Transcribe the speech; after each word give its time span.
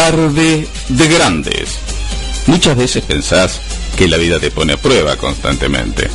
Tarde 0.00 0.66
de 0.88 1.08
grandes. 1.08 1.78
Muchas 2.46 2.74
veces 2.74 3.04
pensás 3.04 3.60
que 3.98 4.08
la 4.08 4.16
vida 4.16 4.40
te 4.40 4.50
pone 4.50 4.72
a 4.72 4.76
prueba 4.78 5.14
constantemente. 5.16 6.08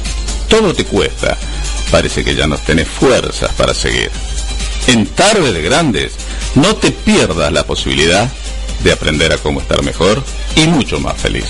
Todo 0.50 0.74
te 0.74 0.86
cuesta. 0.86 1.38
Parece 1.92 2.24
que 2.24 2.34
ya 2.34 2.48
no 2.48 2.58
tenés 2.58 2.88
fuerzas 2.88 3.52
para 3.54 3.76
seguir. 3.76 4.10
En 4.88 5.06
Tarde 5.06 5.54
de 5.54 5.62
Grandes, 5.62 6.14
no 6.56 6.76
te 6.78 6.90
pierdas 6.92 7.52
la 7.54 7.64
posibilidad 7.68 8.28
de 8.84 8.92
aprender 8.92 9.32
a 9.32 9.38
cómo 9.38 9.62
estar 9.62 9.84
mejor 9.84 10.24
y 10.56 10.66
mucho 10.66 11.00
más 11.00 11.22
feliz. 11.22 11.46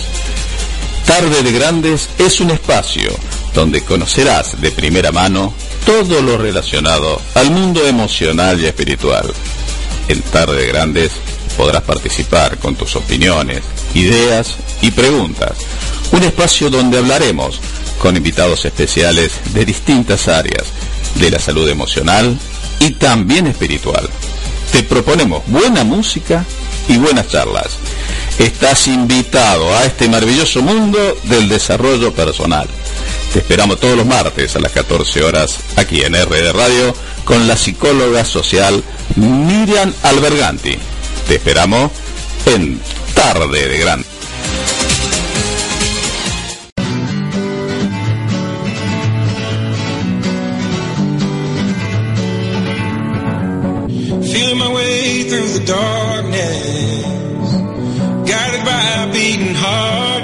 Tarde 1.06 1.42
de 1.42 1.52
Grandes 1.54 2.10
es 2.18 2.42
un 2.42 2.52
espacio 2.52 3.18
donde 3.54 3.82
conocerás 3.82 4.60
de 4.60 4.72
primera 4.72 5.14
mano 5.14 5.54
todo 5.86 6.22
lo 6.22 6.38
relacionado 6.38 7.22
al 7.34 7.50
mundo 7.50 7.88
emocional 7.88 8.60
y 8.60 8.66
espiritual. 8.66 9.34
En 10.10 10.22
Tarde 10.22 10.58
de 10.58 10.68
Grandes 10.68 11.14
podrás 11.58 11.84
participar 11.84 12.58
con 12.58 12.76
tus 12.76 12.96
opiniones, 12.96 13.64
ideas 13.94 14.56
y 14.82 14.92
preguntas. 14.92 15.58
Un 16.12 16.24
espacio 16.24 16.70
donde 16.70 16.98
hablaremos 16.98 17.60
con 18.00 18.16
invitados 18.16 18.66
especiales 18.66 19.40
de 19.54 19.66
distintas 19.66 20.28
áreas 20.28 20.66
de 21.16 21.32
la 21.32 21.40
salud 21.40 21.68
emocional 21.70 22.38
y 22.80 22.92
también 22.92 23.48
espiritual. 23.48 24.10
Te 24.72 24.84
proponemos 24.84 25.44
buena 25.48 25.84
música 25.84 26.46
y 26.88 26.98
buenas 26.98 27.28
charlas. 27.30 27.78
Estás 28.38 28.88
invitado 28.88 29.74
a 29.76 29.86
este 29.86 30.10
maravilloso 30.10 30.62
mundo 30.62 31.00
del 31.24 31.48
desarrollo 31.48 32.14
personal. 32.14 32.68
Te 33.34 33.40
esperamos 33.40 33.80
todos 33.80 33.98
los 33.98 34.06
martes 34.06 34.56
a 34.56 34.60
las 34.60 34.72
14 34.72 35.24
horas 35.24 35.60
aquí 35.78 36.02
en 36.02 36.14
RD 36.14 36.52
Radio 36.54 36.94
con 37.24 37.48
la 37.48 37.58
psicóloga 37.58 38.26
social 38.26 38.84
Miriam 39.16 39.94
Alberganti. 40.04 40.78
Te 41.28 41.36
esperamos 41.36 41.92
en 42.46 42.80
Tarde 43.16 43.68
de 43.68 43.78
Gran. 43.80 44.04
Feeling 54.22 54.60
my 54.60 54.72
way 54.72 55.24
through 55.24 55.48
the 55.48 55.66
darkness, 55.66 57.54
guided 58.30 58.64
by 58.64 58.84
a 59.02 59.12
beating 59.12 59.56
heart. 59.56 60.24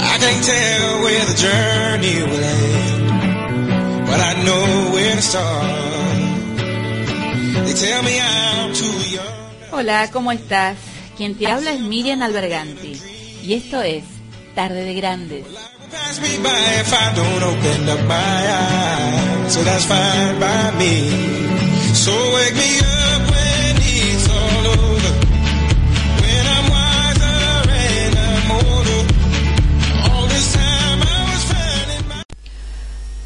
I 0.00 0.18
can't 0.18 0.44
tell 0.44 1.02
where 1.02 1.24
the 1.26 1.34
journey 1.34 2.22
will 2.24 2.44
end, 2.44 4.06
but 4.06 4.20
I 4.20 4.42
know 4.44 4.90
where 4.92 5.14
to 5.14 5.22
start. 5.22 5.82
They 7.66 7.74
tell 7.74 8.02
me 8.02 8.20
I'm 8.20 8.74
too 8.74 8.84
young. 8.84 9.11
Hola, 9.82 10.08
¿cómo 10.12 10.30
estás? 10.30 10.76
Quien 11.16 11.36
te 11.36 11.48
habla 11.48 11.72
es 11.72 11.80
Miriam 11.80 12.22
Alberganti 12.22 12.92
y 13.42 13.54
esto 13.54 13.82
es 13.82 14.04
Tarde 14.54 14.84
de 14.84 14.94
Grandes. 14.94 15.44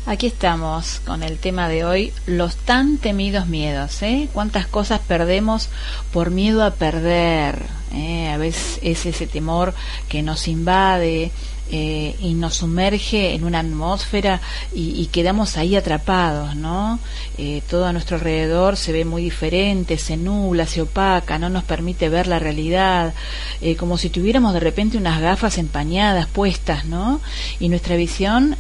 Aquí 0.09 0.29
estamos 0.29 1.01
con 1.05 1.25
el 1.25 1.37
tema 1.37 1.69
de 1.69 1.85
hoy, 1.85 2.13
los 2.27 2.55
tan 2.55 2.99
temidos 2.99 3.49
miedos. 3.49 4.03
¿eh? 4.03 4.29
¿Cuántas 4.33 4.69
cosas 4.69 5.01
perdemos 5.01 5.69
por 6.13 6.31
miedo 6.31 6.63
a 6.63 6.71
perder? 6.71 7.61
¿eh? 7.93 8.29
A 8.29 8.37
veces 8.37 8.79
es 8.83 9.05
ese 9.05 9.27
temor 9.27 9.75
que 10.09 10.23
nos 10.23 10.47
invade. 10.47 11.33
eh, 11.69 12.15
y 12.21 12.35
nos 12.35 12.55
sumerge 12.55 13.35
en 13.35 13.43
una 13.43 13.59
atmósfera 13.59 14.41
y, 14.73 15.07
quedamos 15.07 15.57
ahí 15.57 15.75
atrapados, 15.75 16.55
¿no? 16.55 17.01
Eh, 17.39 17.61
todo 17.69 17.87
a 17.87 17.93
nuestro 17.93 18.19
alrededor 18.19 18.77
se 18.77 18.93
ve 18.93 19.05
muy 19.05 19.25
diferente, 19.25 19.99
se 19.99 20.17
nubla, 20.17 20.67
se 20.67 20.83
opaca, 20.83 21.41
no 21.41 21.49
nos 21.49 21.65
permite 21.65 22.09
ver 22.09 22.29
la 22.29 22.39
realidad, 22.39 23.15
eh, 23.61 23.75
como 23.75 23.99
si 23.99 24.11
tuviéramos 24.11 24.55
de 24.55 24.61
repente 24.61 24.97
unas 24.97 25.21
gafas 25.21 25.59
empañadas 25.59 26.29
puestas, 26.29 26.85
¿no? 26.85 27.21
Y 27.59 27.69
nuestra 27.69 27.97
visión 27.97 28.57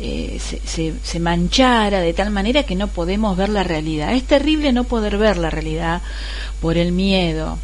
eh, 0.00 0.38
se 0.40 1.20
manchara 1.20 2.00
de 2.00 2.12
tal 2.12 2.30
manera 2.30 2.64
que 2.64 2.74
no 2.74 2.88
podemos 2.88 3.36
ver 3.36 3.48
la 3.48 3.62
realidad. 3.62 4.12
Es 4.14 4.24
terrible 4.24 4.72
no 4.72 4.84
poder 4.84 5.18
ver 5.18 5.36
la 5.36 5.50
realidad 5.50 6.02
por 6.60 6.76
el 6.76 6.92
miedo. 6.92 7.58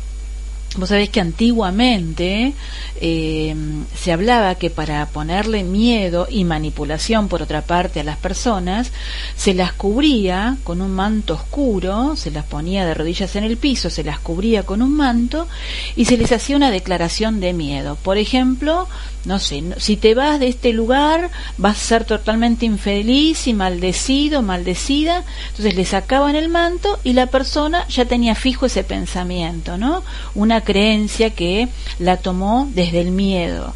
Vos 0.77 0.91
sabés 0.91 1.09
que 1.09 1.21
antiguamente 1.21 2.53
eh, 3.01 3.57
se 3.97 4.13
hablaba 4.13 4.55
que 4.55 4.71
para 4.71 5.05
ponerle 5.07 5.65
miedo 5.65 6.29
y 6.31 6.45
manipulación, 6.45 7.27
por 7.27 7.43
otra 7.43 7.63
parte, 7.63 7.99
a 7.99 8.05
las 8.05 8.19
personas, 8.19 8.93
se 9.35 9.53
las 9.53 9.73
cubría 9.73 10.59
con 10.63 10.81
un 10.81 10.93
manto 10.93 11.35
oscuro, 11.35 12.15
se 12.15 12.31
las 12.31 12.45
ponía 12.45 12.87
de 12.87 12.95
rodillas 12.95 13.35
en 13.35 13.43
el 13.43 13.57
piso, 13.57 13.91
se 13.91 14.05
las 14.05 14.21
cubría 14.21 14.63
con 14.63 14.81
un 14.81 14.97
manto 14.97 15.49
y 15.97 16.05
se 16.05 16.17
les 16.17 16.31
hacía 16.31 16.55
una 16.55 16.71
declaración 16.71 17.41
de 17.41 17.53
miedo. 17.53 17.97
Por 17.97 18.17
ejemplo, 18.17 18.87
no 19.25 19.39
sé, 19.39 19.63
si 19.79 19.97
te 19.97 20.15
vas 20.15 20.41
de 20.41 20.49
este 20.49 20.73
lugar 20.73 21.31
vas 21.59 21.77
a 21.77 21.85
ser 21.85 22.05
totalmente 22.05 22.65
infeliz 22.65 23.47
y 23.49 23.55
maldecido, 23.55 24.41
maldecida. 24.41 25.25
Entonces 25.51 25.75
le 25.75 25.85
sacaban 25.85 26.37
el 26.37 26.49
manto 26.49 26.99
y 27.05 27.13
la 27.13 27.27
persona 27.27 27.87
ya 27.89 28.07
tenía 28.07 28.35
fijo 28.35 28.67
ese 28.67 28.85
pensamiento, 28.85 29.77
¿no? 29.77 30.03
Una 30.35 30.60
creencia 30.63 31.31
que 31.31 31.69
la 31.99 32.17
tomó 32.19 32.69
desde 32.75 33.01
el 33.01 33.11
miedo. 33.11 33.75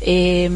Eh, 0.00 0.50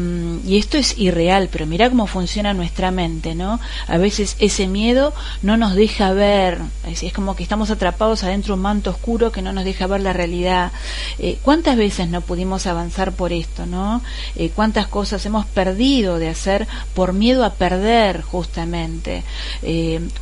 y 0.45 0.57
esto 0.57 0.77
es 0.77 0.97
irreal, 0.97 1.49
pero 1.51 1.65
mira 1.65 1.89
cómo 1.89 2.07
funciona 2.07 2.53
nuestra 2.53 2.91
mente, 2.91 3.35
¿no? 3.35 3.59
A 3.87 3.97
veces 3.97 4.35
ese 4.39 4.67
miedo 4.67 5.13
no 5.41 5.57
nos 5.57 5.75
deja 5.75 6.13
ver, 6.13 6.59
es, 6.87 7.11
como 7.13 7.35
que 7.35 7.43
estamos 7.43 7.69
atrapados 7.69 8.23
adentro 8.23 8.53
de 8.53 8.59
un 8.59 8.63
manto 8.63 8.91
oscuro 8.91 9.31
que 9.31 9.41
no 9.41 9.51
nos 9.53 9.65
deja 9.65 9.87
ver 9.87 10.01
la 10.01 10.13
realidad. 10.13 10.71
Eh, 11.19 11.37
¿Cuántas 11.41 11.75
veces 11.75 12.09
no 12.09 12.21
pudimos 12.21 12.67
avanzar 12.67 13.13
por 13.13 13.33
esto, 13.33 13.65
no? 13.65 14.01
Eh, 14.35 14.51
¿Cuántas 14.55 14.87
cosas 14.87 15.25
hemos 15.25 15.45
perdido 15.45 16.17
de 16.17 16.29
hacer 16.29 16.67
por 16.93 17.13
miedo 17.13 17.43
a 17.43 17.53
perder, 17.53 18.21
justamente? 18.21 19.23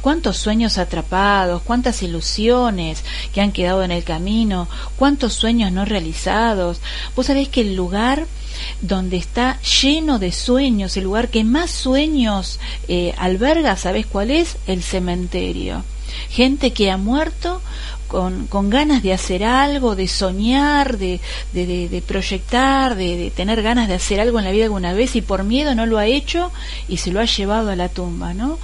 ¿Cuántos 0.01 0.37
sueños 0.37 0.77
atrapados? 0.77 1.61
¿Cuántas 1.61 2.01
ilusiones 2.03 3.03
que 3.33 3.41
han 3.41 3.51
quedado 3.51 3.83
en 3.83 3.91
el 3.91 4.03
camino? 4.03 4.67
¿Cuántos 4.97 5.33
sueños 5.33 5.48
no 5.53 5.85
realizados? 5.85 6.79
Vos 7.15 7.25
sabés 7.25 7.49
que 7.49 7.61
el 7.61 7.75
lugar 7.75 8.25
donde 8.81 9.17
está 9.17 9.59
lleno 9.81 10.19
de 10.19 10.31
sueños, 10.31 10.95
el 10.97 11.03
lugar 11.05 11.29
que 11.29 11.43
más 11.43 11.71
sueños 11.71 12.59
eh, 12.87 13.13
alberga, 13.17 13.75
¿sabés 13.77 14.05
cuál 14.05 14.31
es? 14.31 14.57
El 14.67 14.83
cementerio. 14.83 15.83
Gente 16.29 16.71
que 16.73 16.91
ha 16.91 16.97
muerto 16.97 17.61
con, 18.07 18.47
con 18.47 18.69
ganas 18.69 19.03
de 19.03 19.13
hacer 19.13 19.43
algo, 19.43 19.95
de 19.95 20.07
soñar, 20.07 20.97
de, 20.97 21.19
de, 21.53 21.87
de- 21.87 22.01
proyectar, 22.01 22.95
de, 22.95 23.15
de 23.17 23.31
tener 23.31 23.61
ganas 23.61 23.87
de 23.87 23.93
hacer 23.93 24.19
algo 24.19 24.39
en 24.39 24.45
la 24.45 24.51
vida 24.51 24.65
alguna 24.65 24.93
vez 24.93 25.15
y 25.15 25.21
por 25.21 25.43
miedo 25.43 25.75
no 25.75 25.85
lo 25.85 25.97
ha 25.99 26.07
hecho 26.07 26.51
y 26.87 26.97
se 26.97 27.11
lo 27.11 27.19
ha 27.19 27.25
llevado 27.25 27.69
a 27.69 27.75
la 27.75 27.89
tumba, 27.89 28.33
¿no? 28.33 28.57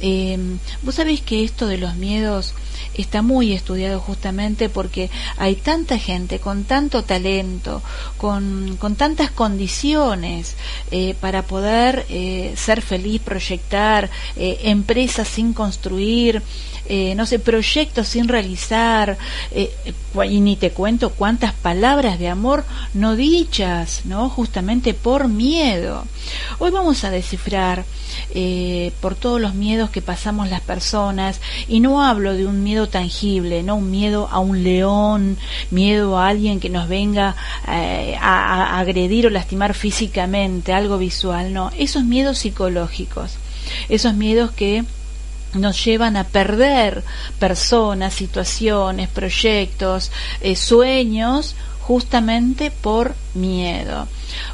Eh, 0.00 0.38
Vos 0.82 0.94
sabés 0.94 1.20
que 1.20 1.44
esto 1.44 1.66
de 1.66 1.76
los 1.78 1.96
miedos 1.96 2.54
está 2.94 3.22
muy 3.22 3.52
estudiado 3.52 4.00
justamente 4.00 4.68
porque 4.68 5.10
hay 5.36 5.54
tanta 5.54 5.98
gente 5.98 6.38
con 6.38 6.64
tanto 6.64 7.04
talento, 7.04 7.82
con, 8.16 8.76
con 8.78 8.96
tantas 8.96 9.30
condiciones 9.30 10.56
eh, 10.90 11.14
para 11.20 11.42
poder 11.42 12.06
eh, 12.08 12.54
ser 12.56 12.82
feliz, 12.82 13.20
proyectar 13.20 14.10
eh, 14.36 14.60
empresas 14.64 15.28
sin 15.28 15.52
construir, 15.52 16.42
no 17.16 17.26
sé, 17.26 17.38
proyectos 17.38 18.08
sin 18.08 18.28
realizar, 18.28 19.18
y 19.52 20.40
ni 20.40 20.56
te 20.56 20.70
cuento 20.70 21.10
cuántas 21.10 21.52
palabras 21.52 22.18
de 22.18 22.28
amor 22.28 22.64
no 22.94 23.14
dichas, 23.14 24.06
¿no? 24.06 24.30
Justamente 24.30 24.94
por 24.94 25.28
miedo. 25.28 26.06
Hoy 26.58 26.70
vamos 26.70 27.04
a 27.04 27.10
descifrar 27.10 27.84
por 29.02 29.16
todos 29.16 29.38
los 29.38 29.52
miedos 29.52 29.90
que 29.90 30.00
pasamos 30.00 30.48
las 30.48 30.62
personas, 30.62 31.42
y 31.68 31.80
no 31.80 32.02
hablo 32.02 32.32
de 32.32 32.46
un 32.46 32.62
miedo 32.62 32.77
tangible, 32.86 33.62
no 33.62 33.76
un 33.76 33.90
miedo 33.90 34.28
a 34.30 34.38
un 34.38 34.62
león, 34.62 35.38
miedo 35.70 36.18
a 36.18 36.28
alguien 36.28 36.60
que 36.60 36.68
nos 36.68 36.88
venga 36.88 37.34
a 37.66 38.78
agredir 38.78 39.26
o 39.26 39.30
lastimar 39.30 39.74
físicamente, 39.74 40.72
algo 40.72 40.98
visual, 40.98 41.52
no, 41.52 41.70
esos 41.76 42.04
miedos 42.04 42.38
psicológicos, 42.38 43.38
esos 43.88 44.14
miedos 44.14 44.52
que 44.52 44.84
nos 45.54 45.82
llevan 45.84 46.16
a 46.16 46.24
perder 46.24 47.02
personas, 47.38 48.14
situaciones, 48.14 49.08
proyectos, 49.08 50.10
eh, 50.40 50.56
sueños, 50.56 51.54
justamente 51.88 52.70
por 52.70 53.14
miedo. 53.32 54.06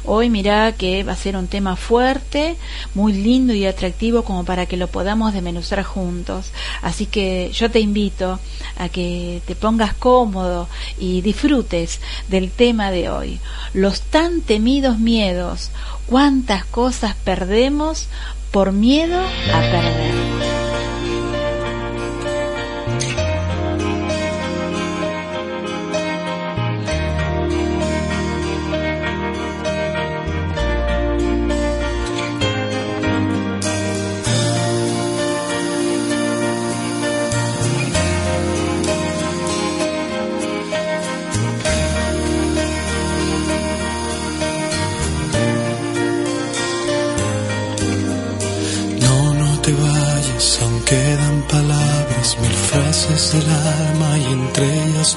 Hoy 0.05 0.29
mirá 0.29 0.71
que 0.71 1.03
va 1.03 1.11
a 1.11 1.17
ser 1.17 1.35
un 1.35 1.47
tema 1.47 1.75
fuerte, 1.75 2.55
muy 2.93 3.11
lindo 3.11 3.53
y 3.53 3.65
atractivo 3.65 4.23
como 4.23 4.45
para 4.45 4.67
que 4.67 4.77
lo 4.77 4.87
podamos 4.87 5.33
desmenuzar 5.33 5.83
juntos. 5.83 6.53
Así 6.81 7.07
que 7.07 7.51
yo 7.51 7.69
te 7.69 7.81
invito 7.81 8.39
a 8.77 8.87
que 8.87 9.41
te 9.45 9.53
pongas 9.53 9.93
cómodo 9.95 10.69
y 10.97 11.19
disfrutes 11.19 11.99
del 12.29 12.51
tema 12.51 12.89
de 12.89 13.09
hoy. 13.09 13.41
Los 13.73 13.99
tan 13.99 14.39
temidos 14.39 14.97
miedos, 14.97 15.71
cuántas 16.07 16.63
cosas 16.63 17.17
perdemos 17.21 18.07
por 18.51 18.71
miedo 18.71 19.19
a 19.19 19.59
perder. 19.59 20.64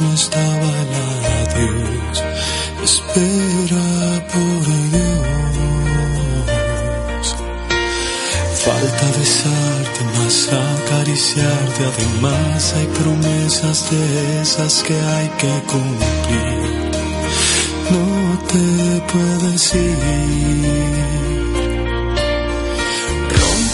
No 0.00 0.12
estaba 0.14 0.70
el 0.82 0.92
adiós. 1.40 2.16
Espera 2.84 3.88
por 4.32 4.64
Dios. 4.92 5.36
Falta 8.64 9.06
besarte, 9.18 10.00
más 10.16 10.36
acariciarte. 10.64 11.80
Además 11.92 12.74
hay 12.76 12.86
promesas 12.86 13.78
de 13.90 14.02
esas 14.42 14.82
que 14.82 14.94
hay 14.94 15.28
que 15.40 15.54
cumplir. 15.72 16.88
No 17.90 18.06
te 18.52 18.66
puedes 19.12 19.74
ir 19.74 21.47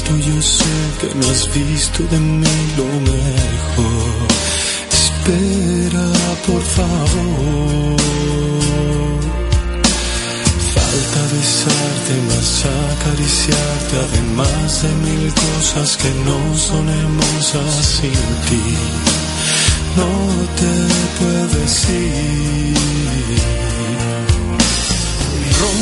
listo, 0.00 0.16
yo 0.16 0.42
sé 0.42 0.64
que 1.00 1.14
no 1.14 1.30
has 1.30 1.52
visto 1.54 2.02
de 2.04 2.18
mí 2.18 2.74
lo 2.76 2.84
mejor. 2.84 4.28
Espera, 4.90 6.06
por 6.46 6.62
favor 6.62 8.00
falta 10.74 11.20
besarte, 11.32 12.14
más 12.28 12.64
acariciarte, 12.92 13.94
además 14.08 14.82
de 14.82 14.88
mil 15.10 15.32
cosas 15.34 15.96
que 15.96 16.10
no 16.24 16.56
son 16.56 16.88
hermosas 16.88 17.72
sin 17.96 18.20
ti. 18.48 18.66
No 19.96 20.10
te 20.58 20.72
puedes 21.18 21.90
ir. 21.90 22.30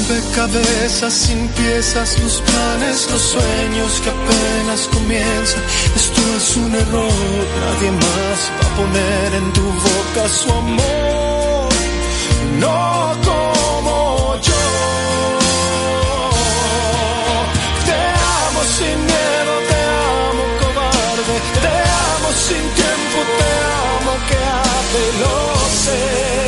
Rompecabezas 0.08 1.12
sin 1.12 1.48
piezas, 1.48 2.18
los 2.20 2.40
planes, 2.40 3.10
los 3.10 3.20
sueños 3.20 4.00
que 4.02 4.08
apenas 4.08 4.88
comienzan. 4.90 5.62
Esto 5.94 6.22
es 6.38 6.56
un 6.56 6.74
error, 6.74 7.12
nadie 7.60 7.90
más 7.92 8.50
va 8.56 8.66
a 8.66 8.76
poner 8.76 9.34
en 9.34 9.52
tu 9.52 9.60
boca 9.60 10.28
su 10.30 10.50
amor. 10.50 11.68
No 12.58 12.98
lo 25.20 25.58
sé 25.84 26.47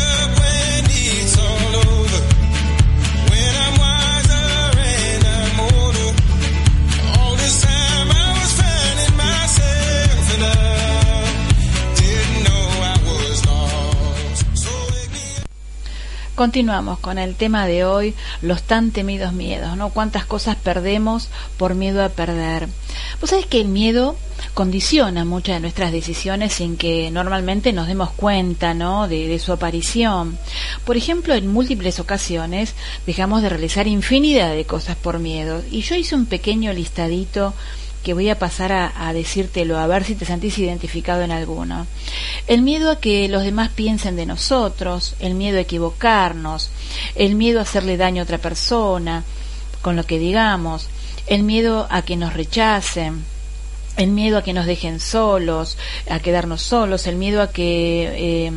Continuamos 16.41 16.97
con 16.97 17.19
el 17.19 17.35
tema 17.35 17.67
de 17.67 17.85
hoy, 17.85 18.15
los 18.41 18.63
tan 18.63 18.89
temidos 18.89 19.31
miedos, 19.31 19.77
¿no? 19.77 19.89
Cuántas 19.89 20.25
cosas 20.25 20.55
perdemos 20.55 21.29
por 21.55 21.75
miedo 21.75 22.03
a 22.03 22.09
perder. 22.09 22.67
Vos 23.19 23.29
sabés 23.29 23.45
que 23.45 23.61
el 23.61 23.67
miedo 23.67 24.15
condiciona 24.55 25.23
muchas 25.23 25.57
de 25.57 25.59
nuestras 25.59 25.91
decisiones 25.91 26.53
sin 26.53 26.77
que 26.77 27.11
normalmente 27.11 27.73
nos 27.73 27.85
demos 27.87 28.09
cuenta, 28.09 28.73
¿no? 28.73 29.07
De, 29.07 29.27
de 29.27 29.37
su 29.37 29.53
aparición. 29.53 30.35
Por 30.83 30.97
ejemplo, 30.97 31.35
en 31.35 31.45
múltiples 31.45 31.99
ocasiones 31.99 32.73
dejamos 33.05 33.43
de 33.43 33.49
realizar 33.49 33.85
infinidad 33.85 34.55
de 34.55 34.65
cosas 34.65 34.95
por 34.95 35.19
miedo. 35.19 35.61
Y 35.69 35.81
yo 35.81 35.93
hice 35.93 36.15
un 36.15 36.25
pequeño 36.25 36.73
listadito 36.73 37.53
que 38.03 38.13
voy 38.13 38.29
a 38.29 38.39
pasar 38.39 38.71
a, 38.71 39.07
a 39.07 39.13
decírtelo, 39.13 39.77
a 39.77 39.87
ver 39.87 40.03
si 40.03 40.15
te 40.15 40.25
sentís 40.25 40.57
identificado 40.57 41.21
en 41.21 41.31
alguno. 41.31 41.87
El 42.47 42.61
miedo 42.61 42.91
a 42.91 42.99
que 42.99 43.27
los 43.27 43.43
demás 43.43 43.69
piensen 43.69 44.15
de 44.15 44.25
nosotros, 44.25 45.15
el 45.19 45.35
miedo 45.35 45.57
a 45.57 45.61
equivocarnos, 45.61 46.69
el 47.15 47.35
miedo 47.35 47.59
a 47.59 47.63
hacerle 47.63 47.97
daño 47.97 48.21
a 48.21 48.23
otra 48.23 48.37
persona 48.37 49.23
con 49.81 49.95
lo 49.95 50.05
que 50.05 50.19
digamos, 50.19 50.87
el 51.27 51.43
miedo 51.43 51.87
a 51.89 52.01
que 52.03 52.15
nos 52.15 52.33
rechacen, 52.33 53.23
el 53.97 54.11
miedo 54.11 54.37
a 54.37 54.43
que 54.43 54.53
nos 54.53 54.65
dejen 54.65 54.99
solos, 54.99 55.77
a 56.09 56.19
quedarnos 56.19 56.61
solos, 56.61 57.07
el 57.07 57.15
miedo 57.15 57.41
a 57.41 57.51
que 57.51 58.47
eh, 58.47 58.51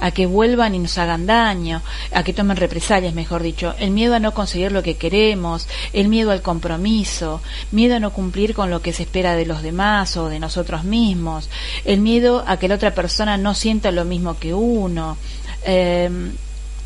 a 0.00 0.10
que 0.10 0.26
vuelvan 0.26 0.74
y 0.74 0.78
nos 0.78 0.98
hagan 0.98 1.26
daño, 1.26 1.82
a 2.12 2.22
que 2.22 2.32
tomen 2.32 2.56
represalias, 2.56 3.14
mejor 3.14 3.42
dicho, 3.42 3.74
el 3.78 3.90
miedo 3.90 4.14
a 4.14 4.18
no 4.18 4.34
conseguir 4.34 4.72
lo 4.72 4.82
que 4.82 4.96
queremos, 4.96 5.68
el 5.92 6.08
miedo 6.08 6.32
al 6.32 6.42
compromiso, 6.42 7.40
miedo 7.70 7.96
a 7.96 8.00
no 8.00 8.12
cumplir 8.12 8.54
con 8.54 8.70
lo 8.70 8.82
que 8.82 8.92
se 8.92 9.04
espera 9.04 9.36
de 9.36 9.46
los 9.46 9.62
demás 9.62 10.16
o 10.16 10.28
de 10.28 10.40
nosotros 10.40 10.84
mismos, 10.84 11.48
el 11.84 12.00
miedo 12.00 12.44
a 12.46 12.58
que 12.58 12.68
la 12.68 12.74
otra 12.74 12.94
persona 12.94 13.36
no 13.36 13.54
sienta 13.54 13.90
lo 13.90 14.04
mismo 14.04 14.38
que 14.38 14.54
uno. 14.54 15.16
eh, 15.64 16.10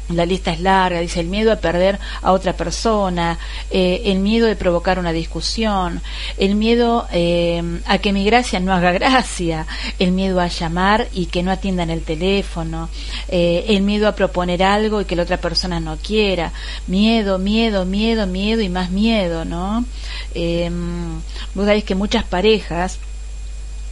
la 0.08 0.26
lista 0.26 0.52
es 0.52 0.60
larga, 0.60 1.00
dice 1.00 1.20
el 1.20 1.28
miedo 1.28 1.50
a 1.52 1.56
perder 1.56 1.98
a 2.22 2.32
otra 2.32 2.52
persona, 2.54 3.38
eh, 3.70 4.02
el 4.06 4.18
miedo 4.18 4.46
de 4.46 4.56
provocar 4.56 4.98
una 4.98 5.12
discusión, 5.12 6.02
el 6.36 6.54
miedo 6.56 7.06
eh, 7.12 7.80
a 7.86 7.98
que 7.98 8.12
mi 8.12 8.24
gracia 8.24 8.60
no 8.60 8.72
haga 8.72 8.92
gracia, 8.92 9.66
el 9.98 10.12
miedo 10.12 10.40
a 10.40 10.48
llamar 10.48 11.08
y 11.14 11.26
que 11.26 11.42
no 11.42 11.50
atiendan 11.50 11.90
el 11.90 12.02
teléfono, 12.02 12.90
eh, 13.28 13.64
el 13.68 13.82
miedo 13.82 14.06
a 14.08 14.14
proponer 14.14 14.62
algo 14.62 15.00
y 15.00 15.04
que 15.06 15.16
la 15.16 15.22
otra 15.22 15.38
persona 15.38 15.80
no 15.80 15.96
quiera, 15.96 16.52
miedo, 16.86 17.38
miedo, 17.38 17.84
miedo, 17.86 18.26
miedo 18.26 18.60
y 18.60 18.68
más 18.68 18.90
miedo, 18.90 19.44
¿no? 19.44 19.84
Vos 21.54 21.66
sabés 21.66 21.84
que 21.84 21.94
muchas 21.94 22.24
parejas 22.24 22.98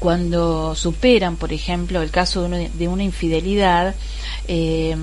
cuando 0.03 0.75
superan, 0.75 1.37
por 1.37 1.53
ejemplo, 1.53 2.03
el 2.03 2.11
caso 2.11 2.49
de, 2.49 2.71
de 2.71 2.89
una 2.89 3.05
infidelidad, 3.05 3.95
eh, 4.49 4.97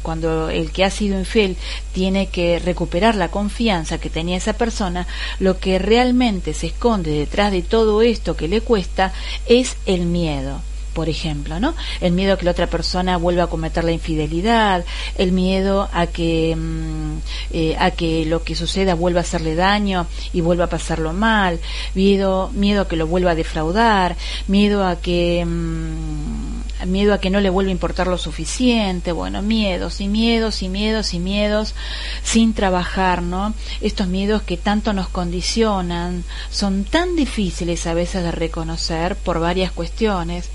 cuando 0.00 0.48
el 0.48 0.70
que 0.70 0.84
ha 0.84 0.90
sido 0.90 1.18
infiel 1.18 1.58
tiene 1.92 2.28
que 2.28 2.58
recuperar 2.58 3.14
la 3.14 3.28
confianza 3.28 3.98
que 3.98 4.08
tenía 4.08 4.38
esa 4.38 4.54
persona, 4.54 5.06
lo 5.38 5.58
que 5.58 5.78
realmente 5.78 6.54
se 6.54 6.68
esconde 6.68 7.10
detrás 7.10 7.52
de 7.52 7.60
todo 7.60 8.00
esto 8.00 8.38
que 8.38 8.48
le 8.48 8.62
cuesta 8.62 9.12
es 9.44 9.76
el 9.84 10.06
miedo 10.06 10.62
por 10.96 11.10
ejemplo, 11.10 11.60
¿no? 11.60 11.74
El 12.00 12.12
miedo 12.12 12.32
a 12.32 12.38
que 12.38 12.46
la 12.46 12.52
otra 12.52 12.68
persona 12.68 13.18
vuelva 13.18 13.42
a 13.42 13.46
cometer 13.48 13.84
la 13.84 13.92
infidelidad, 13.92 14.82
el 15.18 15.30
miedo 15.30 15.90
a 15.92 16.06
que 16.06 16.56
mm, 16.56 17.18
eh, 17.50 17.76
a 17.78 17.90
que 17.90 18.24
lo 18.24 18.44
que 18.44 18.54
suceda 18.56 18.94
vuelva 18.94 19.20
a 19.20 19.22
hacerle 19.22 19.54
daño 19.54 20.06
y 20.32 20.40
vuelva 20.40 20.64
a 20.64 20.70
pasarlo 20.70 21.12
mal, 21.12 21.60
miedo 21.94 22.48
miedo 22.54 22.80
a 22.80 22.88
que 22.88 22.96
lo 22.96 23.06
vuelva 23.06 23.32
a 23.32 23.34
defraudar, 23.34 24.16
miedo 24.48 24.86
a 24.86 24.96
que 24.96 25.44
mm, 25.44 26.86
miedo 26.86 27.12
a 27.12 27.20
que 27.20 27.28
no 27.28 27.40
le 27.40 27.50
vuelva 27.50 27.68
a 27.68 27.72
importar 27.72 28.06
lo 28.06 28.16
suficiente, 28.16 29.12
bueno, 29.12 29.42
miedos 29.42 30.00
y 30.00 30.08
miedos 30.08 30.62
y 30.62 30.70
miedos 30.70 31.12
y 31.12 31.18
miedos 31.18 31.74
sin 32.22 32.54
trabajar, 32.54 33.20
¿no? 33.20 33.52
Estos 33.82 34.08
miedos 34.08 34.40
que 34.40 34.56
tanto 34.56 34.94
nos 34.94 35.08
condicionan 35.08 36.24
son 36.50 36.84
tan 36.84 37.16
difíciles 37.16 37.86
a 37.86 37.92
veces 37.92 38.22
de 38.22 38.30
reconocer 38.30 39.14
por 39.16 39.40
varias 39.40 39.72
cuestiones 39.72 40.48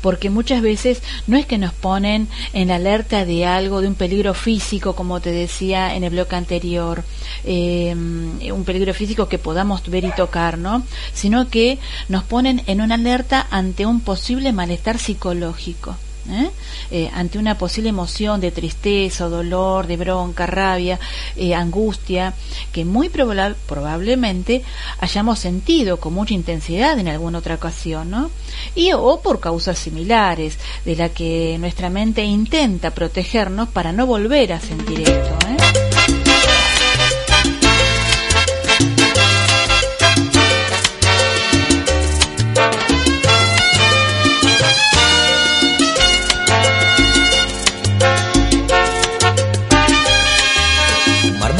porque 0.00 0.30
muchas 0.30 0.62
veces 0.62 1.02
no 1.26 1.36
es 1.36 1.46
que 1.46 1.58
nos 1.58 1.72
ponen 1.72 2.28
en 2.52 2.70
alerta 2.70 3.24
de 3.24 3.46
algo, 3.46 3.80
de 3.80 3.88
un 3.88 3.94
peligro 3.94 4.34
físico, 4.34 4.94
como 4.94 5.20
te 5.20 5.30
decía 5.30 5.94
en 5.94 6.04
el 6.04 6.10
bloque 6.10 6.36
anterior, 6.36 7.04
eh, 7.44 7.94
un 7.94 8.64
peligro 8.64 8.94
físico 8.94 9.28
que 9.28 9.38
podamos 9.38 9.88
ver 9.88 10.04
y 10.04 10.12
tocar, 10.12 10.58
¿no? 10.58 10.84
Sino 11.12 11.48
que 11.48 11.78
nos 12.08 12.24
ponen 12.24 12.62
en 12.66 12.80
una 12.80 12.94
alerta 12.94 13.46
ante 13.50 13.86
un 13.86 14.00
posible 14.00 14.52
malestar 14.52 14.98
psicológico. 14.98 15.96
¿Eh? 16.30 16.50
Eh, 16.90 17.10
ante 17.14 17.38
una 17.38 17.56
posible 17.58 17.88
emoción 17.90 18.40
de 18.40 18.50
tristeza, 18.50 19.28
dolor, 19.28 19.86
de 19.86 19.96
bronca, 19.96 20.46
rabia, 20.46 20.98
eh, 21.36 21.54
angustia, 21.54 22.34
que 22.72 22.84
muy 22.84 23.08
proba- 23.08 23.54
probablemente 23.66 24.62
hayamos 25.00 25.38
sentido 25.38 25.98
con 25.98 26.14
mucha 26.14 26.34
intensidad 26.34 26.98
en 26.98 27.08
alguna 27.08 27.38
otra 27.38 27.54
ocasión, 27.56 28.10
¿no? 28.10 28.30
Y 28.74 28.92
o 28.92 29.20
por 29.20 29.40
causas 29.40 29.78
similares, 29.78 30.58
de 30.84 30.96
la 30.96 31.08
que 31.08 31.56
nuestra 31.60 31.90
mente 31.90 32.24
intenta 32.24 32.90
protegernos 32.92 33.68
para 33.68 33.92
no 33.92 34.06
volver 34.06 34.52
a 34.52 34.60
sentir 34.60 35.00
esto, 35.00 35.93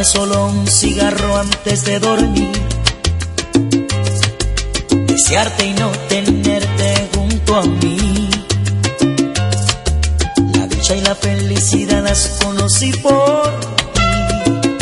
Solo 0.04 0.46
un 0.46 0.66
cigarro 0.66 1.38
antes 1.38 1.84
de 1.86 1.98
dormir. 1.98 2.52
Desearte 5.06 5.66
y 5.66 5.72
no 5.72 5.90
tenerte 6.08 7.08
junto 7.14 7.56
a 7.56 7.62
mí. 7.62 8.30
La 10.56 10.66
dicha 10.66 10.94
y 10.94 11.00
la 11.00 11.14
felicidad 11.14 12.04
las 12.04 12.38
conocí 12.44 12.92
por 12.92 13.50
ti. 13.94 14.76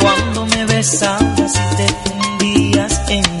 Cuando 0.00 0.46
me 0.46 0.64
besabas 0.66 1.52
y 1.54 1.76
te 1.76 1.88
fundías 2.04 3.02
en 3.08 3.22
mí. 3.22 3.35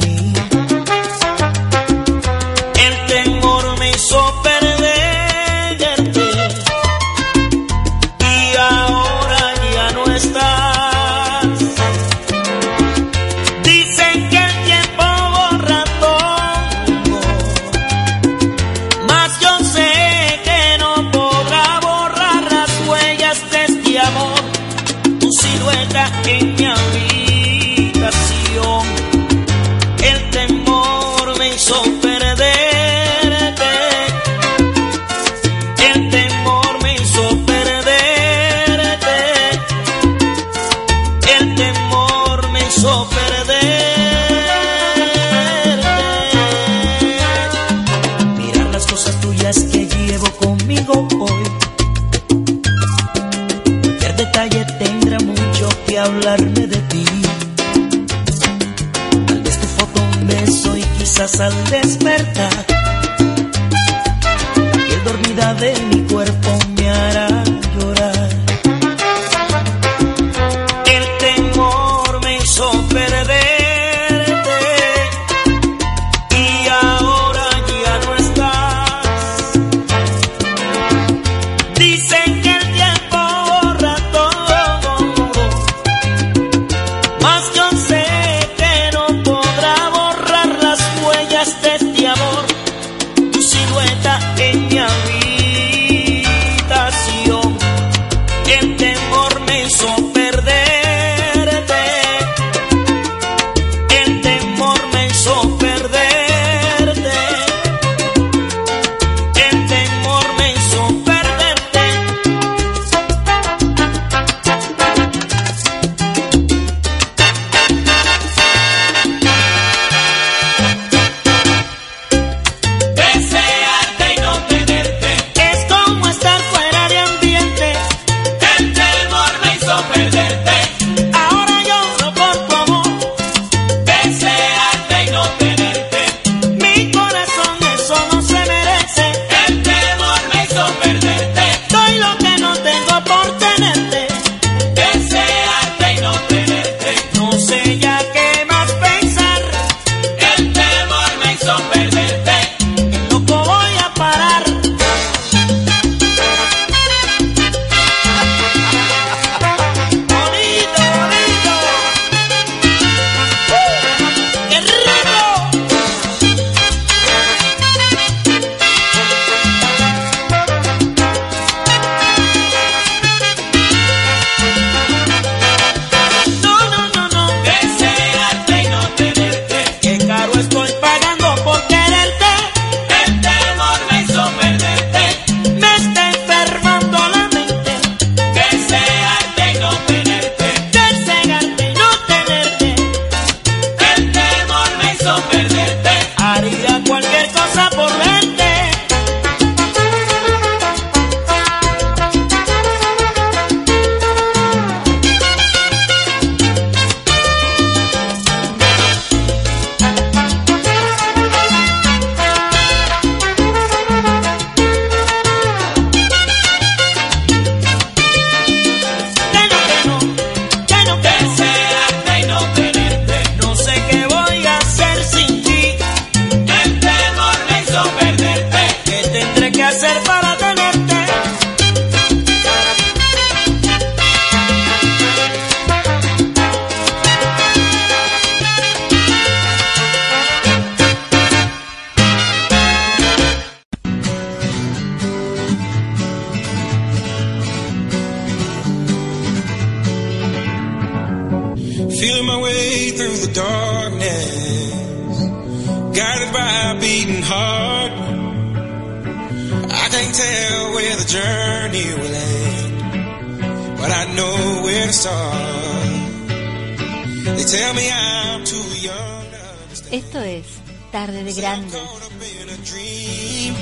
Esto 269.90 270.20
es 270.22 270.46
Tarde 270.90 271.22
de 271.22 271.34
Grandes. 271.34 271.74
Caught 271.74 272.02
up 272.02 272.12
in 272.40 272.48
a 272.48 272.56
dream. 272.64 273.54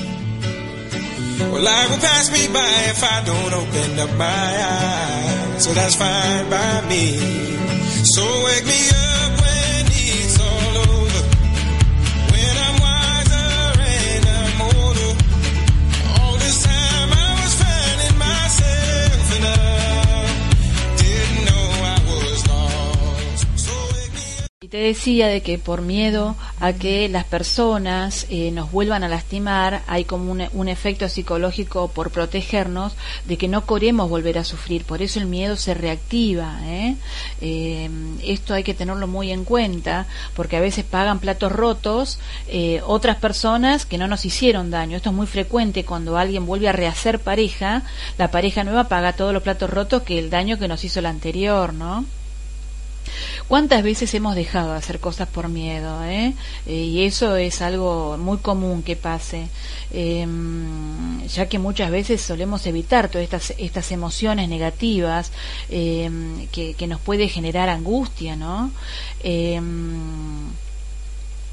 Well, 1.51 1.61
life 1.61 1.89
will 1.89 1.99
pass 1.99 2.31
me 2.31 2.47
by 2.53 2.59
if 2.89 3.03
I 3.03 3.21
don't 3.25 3.53
open 3.53 3.99
up 3.99 4.17
my 4.17 4.25
eyes. 4.25 5.63
So 5.63 5.73
that's 5.73 5.95
fine 5.95 6.49
by 6.49 6.81
me. 6.87 7.17
So 8.05 8.23
wake 8.45 8.65
me 8.65 8.89
up 8.91 9.04
te 24.75 24.81
decía 24.81 25.29
de 25.29 25.41
que 25.41 25.57
por 25.57 25.81
miedo 25.81 26.35
a 26.59 26.73
que 26.73 27.07
las 27.07 27.23
personas 27.23 28.27
eh, 28.29 28.51
nos 28.51 28.73
vuelvan 28.73 29.05
a 29.05 29.07
lastimar, 29.07 29.83
hay 29.87 30.03
como 30.03 30.33
un, 30.33 30.67
efecto 30.67 31.07
psicológico 31.07 31.87
por 31.87 32.11
protegernos 32.11 32.93
de 33.23 33.37
que 33.37 33.47
no 33.47 33.65
queremos 33.65 34.09
volver 34.09 34.37
a 34.37 34.43
sufrir. 34.43 34.83
Por 34.83 35.01
eso 35.01 35.21
el 35.21 35.27
miedo 35.27 35.55
se 35.55 35.75
reactiva. 35.75 36.59
¿eh? 36.65 36.97
Eh, 37.39 37.89
esto 38.25 38.53
hay 38.53 38.63
que 38.63 38.73
tenerlo 38.73 39.07
muy 39.07 39.31
en 39.31 39.45
cuenta, 39.45 40.07
porque 40.35 40.57
a 40.57 40.59
veces 40.59 40.83
pagan 40.83 41.19
platos 41.19 41.53
rotos 41.53 42.19
eh, 42.49 42.81
otras 42.85 43.15
personas 43.15 43.85
que 43.85 43.97
no 43.97 44.09
nos 44.09 44.25
hicieron 44.25 44.71
daño. 44.71 44.97
Esto 44.97 45.11
es 45.11 45.15
muy 45.15 45.27
frecuente 45.27 45.85
cuando 45.85 46.17
alguien 46.17 46.45
vuelve 46.45 46.67
a 46.67 46.73
rehacer 46.73 47.19
pareja, 47.19 47.83
la 48.17 48.29
pareja 48.29 48.65
nueva 48.65 48.89
paga 48.89 49.13
todos 49.13 49.33
los 49.33 49.41
platos 49.41 49.69
rotos 49.69 50.03
que 50.03 50.19
el 50.19 50.29
daño 50.29 50.59
que 50.59 50.67
nos 50.67 50.83
hizo 50.83 50.99
la 50.99 51.11
anterior, 51.11 51.73
¿no? 51.73 52.03
¿Cuántas 53.47 53.83
veces 53.83 54.13
hemos 54.13 54.35
dejado 54.35 54.71
de 54.71 54.77
hacer 54.77 54.99
cosas 54.99 55.27
por 55.27 55.49
miedo? 55.49 56.03
eh? 56.03 56.33
Eh, 56.65 56.73
y 56.73 57.05
eso 57.05 57.35
es 57.35 57.61
algo 57.61 58.17
muy 58.17 58.37
común 58.37 58.83
que 58.83 58.95
pase, 58.95 59.47
eh, 59.91 60.27
ya 61.33 61.47
que 61.47 61.59
muchas 61.59 61.91
veces 61.91 62.21
solemos 62.21 62.65
evitar 62.65 63.09
todas 63.09 63.23
estas, 63.23 63.53
estas 63.57 63.91
emociones 63.91 64.49
negativas 64.49 65.31
eh, 65.69 66.09
que, 66.51 66.73
que 66.73 66.87
nos 66.87 66.99
puede 67.01 67.27
generar 67.29 67.69
angustia, 67.69 68.35
¿no? 68.35 68.71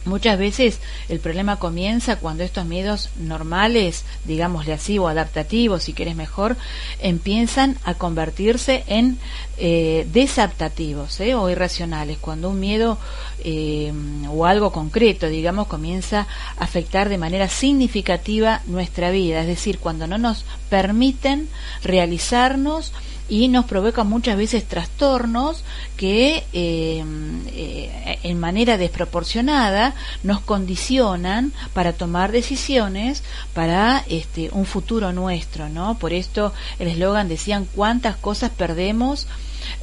Muchas 0.05 0.37
veces 0.37 0.81
el 1.09 1.21
problema 1.21 1.61
comienza 1.61 2.17
cuando 2.17 2.43
estos 2.43 2.67
miedos 2.67 3.11
normales, 3.19 4.05
digámosle 4.25 4.73
así, 4.73 4.99
o 4.99 5.07
adaptativos, 5.07 5.85
si 5.85 5.93
quieres 5.93 6.17
mejor, 6.17 6.57
empiezan 7.01 7.79
a 7.85 7.95
convertirse 7.95 8.83
en 8.89 9.19
eh, 9.59 10.07
desadaptativos 10.13 11.21
¿eh? 11.21 11.37
o 11.37 11.49
irracionales. 11.49 12.19
Cuando 12.19 12.51
un 12.51 12.59
miedo 12.59 12.99
eh, 13.45 13.93
o 14.29 14.45
algo 14.45 14.73
concreto, 14.73 15.29
digamos, 15.29 15.69
comienza 15.69 16.27
a 16.59 16.65
afectar 16.65 17.09
de 17.09 17.19
manera 17.19 17.49
significativa 17.49 18.61
nuestra 18.67 19.13
vida, 19.13 19.43
es 19.43 19.47
decir, 19.47 19.79
cuando 19.79 20.09
no 20.09 20.19
nos 20.19 20.45
permiten 20.69 21.49
realizarnos 21.85 22.93
y 23.33 23.49
nos 23.49 23.65
provoca 23.65 24.05
muchas 24.05 24.37
veces 24.37 24.69
trastornos 24.69 25.65
que 25.97 26.45
eh, 26.53 27.03
eh, 27.47 28.19
en 28.25 28.39
manera 28.39 28.77
desproporcionada 28.77 29.95
nos 30.23 30.43
condicionan 30.43 31.51
para 31.73 31.95
tomar 31.95 32.31
decisiones 32.31 33.23
para 33.55 34.05
este 34.07 34.51
un 34.53 34.67
futuro 34.67 35.15
nuestro 35.15 35.71
no 35.71 35.99
por 35.99 36.13
esto 36.13 36.53
el 36.79 36.89
eslogan 36.89 37.27
decían 37.27 37.67
cuántas 37.75 38.17
cosas 38.17 38.51
perdemos 38.51 39.27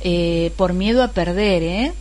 eh, 0.03 0.51
por 0.55 0.73
miedo 0.73 1.01
a 1.01 1.07
perder 1.07 1.93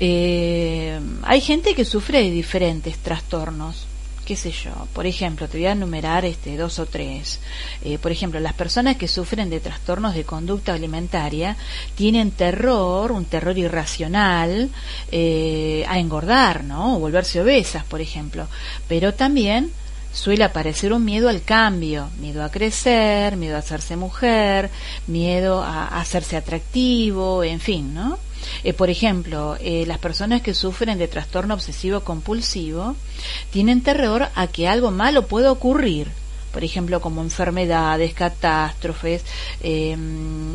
hay 0.00 1.40
gente 1.40 1.76
que 1.76 1.84
sufre 1.84 2.24
de 2.24 2.32
diferentes 2.32 2.98
trastornos 2.98 3.86
qué 4.24 4.36
sé 4.36 4.50
yo, 4.50 4.70
por 4.92 5.06
ejemplo, 5.06 5.48
te 5.48 5.58
voy 5.58 5.66
a 5.66 5.72
enumerar 5.72 6.24
este, 6.24 6.56
dos 6.56 6.78
o 6.78 6.86
tres. 6.86 7.40
Eh, 7.84 7.98
por 7.98 8.12
ejemplo, 8.12 8.40
las 8.40 8.54
personas 8.54 8.96
que 8.96 9.08
sufren 9.08 9.50
de 9.50 9.60
trastornos 9.60 10.14
de 10.14 10.24
conducta 10.24 10.74
alimentaria 10.74 11.56
tienen 11.94 12.30
terror, 12.30 13.12
un 13.12 13.24
terror 13.24 13.56
irracional, 13.58 14.70
eh, 15.10 15.84
a 15.88 15.98
engordar, 15.98 16.64
¿no? 16.64 16.96
O 16.96 17.00
volverse 17.00 17.40
obesas, 17.40 17.84
por 17.84 18.00
ejemplo. 18.00 18.46
Pero 18.88 19.14
también 19.14 19.72
suele 20.12 20.44
aparecer 20.44 20.92
un 20.92 21.04
miedo 21.04 21.28
al 21.28 21.42
cambio, 21.42 22.10
miedo 22.20 22.44
a 22.44 22.50
crecer, 22.50 23.36
miedo 23.36 23.56
a 23.56 23.60
hacerse 23.60 23.96
mujer, 23.96 24.70
miedo 25.06 25.62
a, 25.62 26.00
hacerse 26.00 26.36
atractivo, 26.36 27.42
en 27.42 27.60
fin, 27.60 27.94
¿no? 27.94 28.18
Eh, 28.64 28.72
por 28.72 28.90
ejemplo, 28.90 29.56
eh, 29.60 29.84
las 29.86 29.98
personas 29.98 30.42
que 30.42 30.54
sufren 30.54 30.98
de 30.98 31.08
trastorno 31.08 31.54
obsesivo 31.54 32.00
compulsivo 32.00 32.96
tienen 33.50 33.82
terror 33.82 34.28
a 34.34 34.46
que 34.48 34.68
algo 34.68 34.90
malo 34.90 35.26
pueda 35.26 35.52
ocurrir, 35.52 36.08
por 36.52 36.64
ejemplo, 36.64 37.00
como 37.00 37.22
enfermedades, 37.22 38.12
catástrofes, 38.12 39.24
eh, 39.62 39.96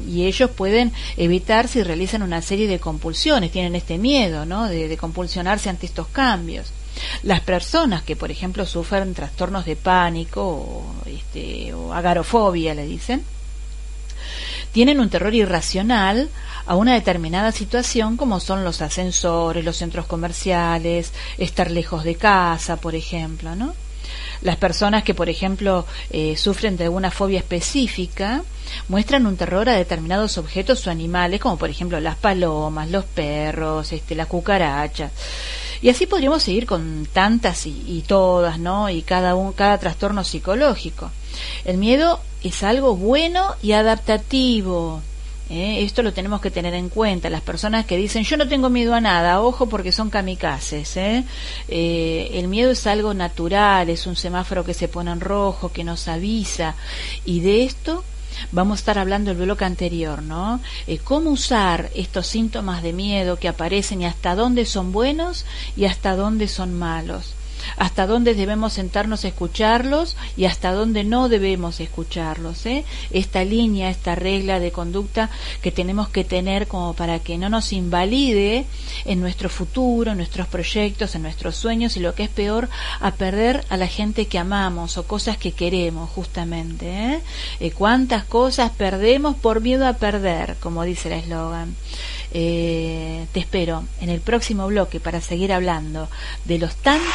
y 0.07 0.25
ellos 0.25 0.51
pueden 0.51 0.91
evitar 1.15 1.67
si 1.67 1.81
realizan 1.81 2.21
una 2.21 2.41
serie 2.41 2.67
de 2.67 2.79
compulsiones, 2.79 3.51
tienen 3.51 3.75
este 3.75 3.97
miedo, 3.97 4.45
¿no? 4.45 4.67
De, 4.67 4.87
de 4.87 4.97
compulsionarse 4.97 5.69
ante 5.69 5.87
estos 5.87 6.07
cambios. 6.07 6.71
Las 7.23 7.41
personas 7.41 8.03
que, 8.03 8.15
por 8.15 8.31
ejemplo, 8.31 8.65
sufren 8.65 9.13
trastornos 9.13 9.65
de 9.65 9.75
pánico 9.75 10.43
o, 10.43 10.95
este, 11.05 11.73
o 11.73 11.93
agarofobia, 11.93 12.73
le 12.73 12.85
dicen, 12.85 13.23
tienen 14.71 14.99
un 14.99 15.09
terror 15.09 15.33
irracional 15.33 16.29
a 16.65 16.75
una 16.75 16.93
determinada 16.93 17.51
situación 17.51 18.17
como 18.17 18.39
son 18.39 18.63
los 18.63 18.81
ascensores, 18.81 19.63
los 19.63 19.77
centros 19.77 20.05
comerciales, 20.05 21.13
estar 21.37 21.71
lejos 21.71 22.03
de 22.03 22.15
casa, 22.15 22.77
por 22.77 22.93
ejemplo, 22.93 23.55
¿no? 23.55 23.73
Las 24.41 24.57
personas 24.57 25.03
que, 25.03 25.13
por 25.13 25.29
ejemplo, 25.29 25.85
eh, 26.11 26.37
sufren 26.37 26.77
de 26.77 26.85
alguna 26.85 27.11
fobia 27.11 27.39
específica 27.39 28.43
muestran 28.87 29.25
un 29.25 29.37
terror 29.37 29.67
a 29.69 29.73
determinados 29.73 30.37
objetos 30.37 30.85
o 30.85 30.91
animales, 30.91 31.39
como 31.39 31.57
por 31.57 31.69
ejemplo 31.69 31.99
las 31.99 32.17
palomas, 32.17 32.89
los 32.89 33.05
perros, 33.05 33.91
este, 33.93 34.15
las 34.15 34.27
cucarachas. 34.27 35.11
Y 35.81 35.89
así 35.89 36.07
podríamos 36.07 36.43
seguir 36.43 36.65
con 36.65 37.07
tantas 37.11 37.65
y, 37.65 38.03
todas, 38.07 38.59
¿no? 38.59 38.89
Y 38.89 39.01
cada, 39.01 39.35
un, 39.35 39.53
cada 39.53 39.77
trastorno 39.77 40.23
psicológico. 40.23 41.11
El 41.65 41.77
miedo 41.77 42.19
es 42.43 42.63
algo 42.63 42.95
bueno 42.95 43.55
y 43.61 43.73
adaptativo. 43.73 45.01
¿eh? 45.49 45.83
Esto 45.83 46.03
lo 46.03 46.13
tenemos 46.13 46.41
que 46.41 46.51
tener 46.51 46.73
en 46.73 46.89
cuenta. 46.89 47.29
Las 47.29 47.41
personas 47.41 47.85
que 47.85 47.97
dicen 47.97 48.23
yo 48.23 48.37
no 48.37 48.47
tengo 48.47 48.69
miedo 48.69 48.93
a 48.93 49.01
nada, 49.01 49.41
ojo 49.41 49.67
porque 49.67 49.91
son 49.91 50.09
kamikazes. 50.09 50.97
¿eh? 50.97 51.23
Eh, 51.67 52.31
el 52.33 52.47
miedo 52.47 52.71
es 52.71 52.87
algo 52.87 53.13
natural, 53.13 53.89
es 53.89 54.07
un 54.07 54.15
semáforo 54.15 54.63
que 54.63 54.73
se 54.73 54.87
pone 54.87 55.11
en 55.11 55.21
rojo, 55.21 55.71
que 55.71 55.83
nos 55.83 56.07
avisa. 56.07 56.75
Y 57.25 57.41
de 57.41 57.63
esto 57.63 58.03
vamos 58.51 58.77
a 58.77 58.81
estar 58.81 58.99
hablando 58.99 59.31
el 59.31 59.37
bloque 59.37 59.65
anterior, 59.65 60.21
¿no? 60.21 60.59
Eh, 60.87 60.99
cómo 60.99 61.31
usar 61.31 61.89
estos 61.95 62.27
síntomas 62.27 62.83
de 62.83 62.93
miedo 62.93 63.37
que 63.37 63.47
aparecen 63.47 64.01
y 64.01 64.05
hasta 64.05 64.35
dónde 64.35 64.65
son 64.65 64.91
buenos 64.91 65.45
y 65.75 65.85
hasta 65.85 66.15
dónde 66.15 66.47
son 66.47 66.73
malos 66.73 67.33
hasta 67.75 68.07
dónde 68.07 68.33
debemos 68.33 68.73
sentarnos 68.73 69.25
a 69.25 69.27
escucharlos 69.27 70.15
y 70.35 70.45
hasta 70.45 70.71
dónde 70.71 71.03
no 71.03 71.29
debemos 71.29 71.79
escucharlos. 71.79 72.65
¿eh? 72.65 72.85
Esta 73.11 73.43
línea, 73.43 73.89
esta 73.89 74.15
regla 74.15 74.59
de 74.59 74.71
conducta 74.71 75.29
que 75.61 75.71
tenemos 75.71 76.09
que 76.09 76.23
tener 76.23 76.67
como 76.67 76.93
para 76.93 77.19
que 77.19 77.37
no 77.37 77.49
nos 77.49 77.73
invalide 77.73 78.65
en 79.05 79.19
nuestro 79.19 79.49
futuro, 79.49 80.11
en 80.11 80.17
nuestros 80.17 80.47
proyectos, 80.47 81.15
en 81.15 81.23
nuestros 81.23 81.55
sueños 81.55 81.97
y 81.97 81.99
lo 81.99 82.15
que 82.15 82.23
es 82.23 82.29
peor, 82.29 82.69
a 82.99 83.11
perder 83.11 83.65
a 83.69 83.77
la 83.77 83.87
gente 83.87 84.27
que 84.27 84.39
amamos 84.39 84.97
o 84.97 85.07
cosas 85.07 85.37
que 85.37 85.51
queremos 85.51 86.09
justamente. 86.09 86.85
¿eh? 86.87 87.19
Eh, 87.59 87.71
¿Cuántas 87.71 88.23
cosas 88.23 88.71
perdemos 88.71 89.35
por 89.35 89.61
miedo 89.61 89.87
a 89.87 89.93
perder, 89.93 90.55
como 90.59 90.83
dice 90.83 91.07
el 91.07 91.19
eslogan? 91.19 91.75
Eh, 92.39 93.25
te 93.33 93.39
espero 93.39 93.83
en 93.99 94.09
el 94.09 94.21
próximo 94.21 94.67
bloque 94.67 94.99
para 94.99 95.21
seguir 95.21 95.51
hablando 95.51 96.07
de 96.45 96.59
los 96.59 96.75
tan 96.75 96.99
¿Por 96.99 97.07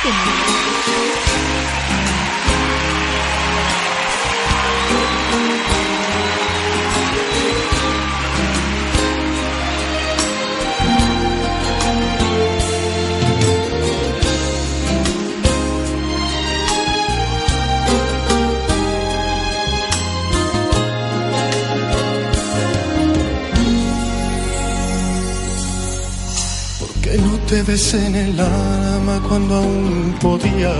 te 27.52 27.62
besé 27.64 28.06
en 28.06 28.14
el 28.14 28.40
alma 28.40 29.20
cuando 29.28 29.56
aún 29.56 30.16
podía? 30.22 30.74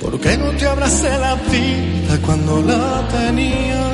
¿Por 0.00 0.18
qué 0.18 0.36
no 0.36 0.48
te 0.58 0.66
abracé 0.66 1.10
la 1.26 1.34
vida 1.52 2.14
cuando 2.26 2.60
la 2.70 3.06
tenía? 3.16 3.84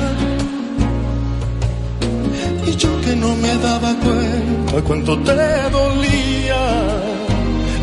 Y 2.65 2.71
yo 2.81 2.89
que 3.01 3.15
no 3.15 3.29
me 3.43 3.53
daba 3.67 3.91
cuenta 4.05 4.77
cuánto 4.87 5.11
te 5.19 5.35
dolía. 5.77 6.63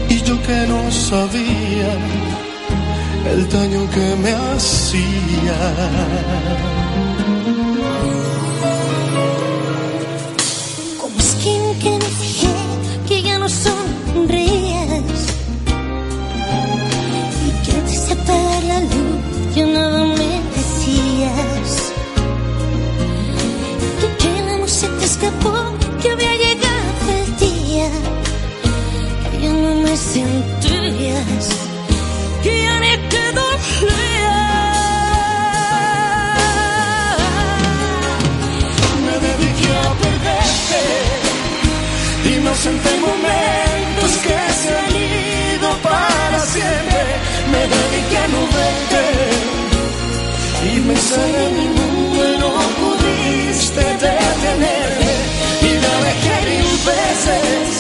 Y 0.09 0.17
yo 0.27 0.35
que 0.47 0.59
no 0.73 0.81
sabía 0.91 1.93
el 3.33 3.49
daño 3.49 3.83
que 3.95 4.07
me 4.23 4.33
hacía. 4.33 5.59
Me 46.61 47.63
dediqué 47.75 48.17
a 48.17 48.29
no 48.29 48.41
verte. 48.57 49.05
Y 50.71 50.81
me 50.81 50.95
en 50.95 51.55
mi 51.59 51.69
mundo 51.79 52.19
y 52.33 52.39
no 52.39 52.53
pudiste 52.81 53.81
detenerme. 53.81 55.13
Y 55.63 55.71
alejé 55.97 56.37
mil 56.51 56.71
veces. 56.91 57.71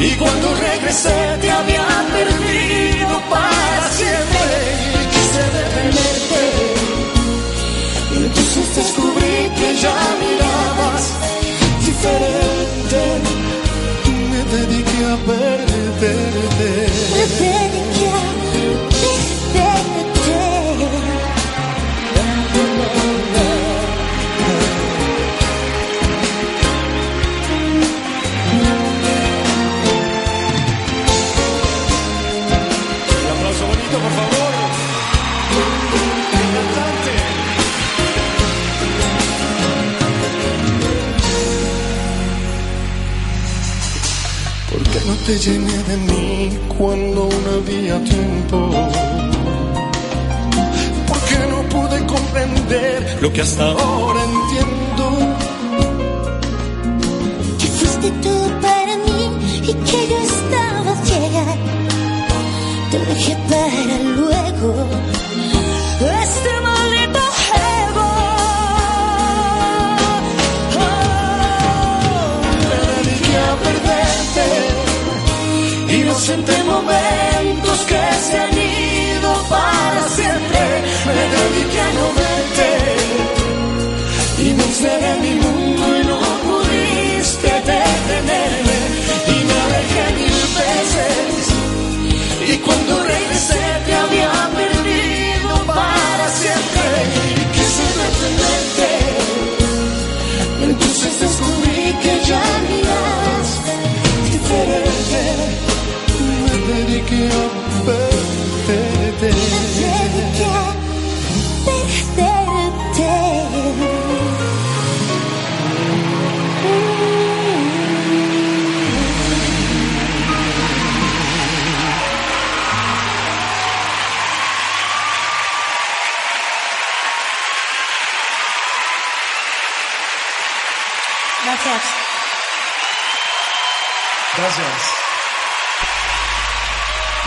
Y 0.00 0.10
cuando 0.16 0.54
regresé 0.54 1.38
te 1.40 1.50
había 1.50 1.86
perdido 2.12 3.20
para 3.30 3.88
siempre. 3.98 4.54
Quise 5.12 5.42
detenerte 5.58 6.63
que 53.34 53.40
hasta 53.40 53.64
ahora 53.64 54.23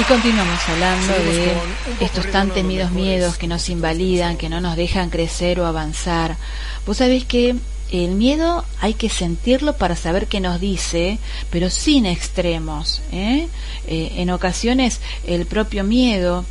continuamos 0.07 0.59
hablando 0.69 1.13
de 1.13 1.53
estos 1.99 2.31
tan 2.31 2.51
temidos 2.51 2.91
miedos 2.91 3.37
que 3.37 3.47
nos 3.47 3.67
invalidan, 3.67 4.37
que 4.37 4.47
no 4.47 4.61
nos 4.61 4.77
dejan 4.77 5.09
crecer 5.09 5.59
o 5.59 5.65
avanzar. 5.65 6.37
Vos 6.85 6.97
sabés 6.97 7.25
que 7.25 7.55
el 7.91 8.11
miedo 8.11 8.63
hay 8.79 8.93
que 8.93 9.09
sentirlo 9.09 9.75
para 9.75 9.97
saber 9.97 10.27
qué 10.27 10.39
nos 10.39 10.61
dice, 10.61 11.19
pero 11.49 11.69
sin 11.69 12.05
extremos. 12.05 13.01
¿eh? 13.11 13.47
Eh, 13.87 14.13
en 14.17 14.29
ocasiones 14.29 15.01
el 15.25 15.45
propio 15.45 15.83
miedo 15.83 16.45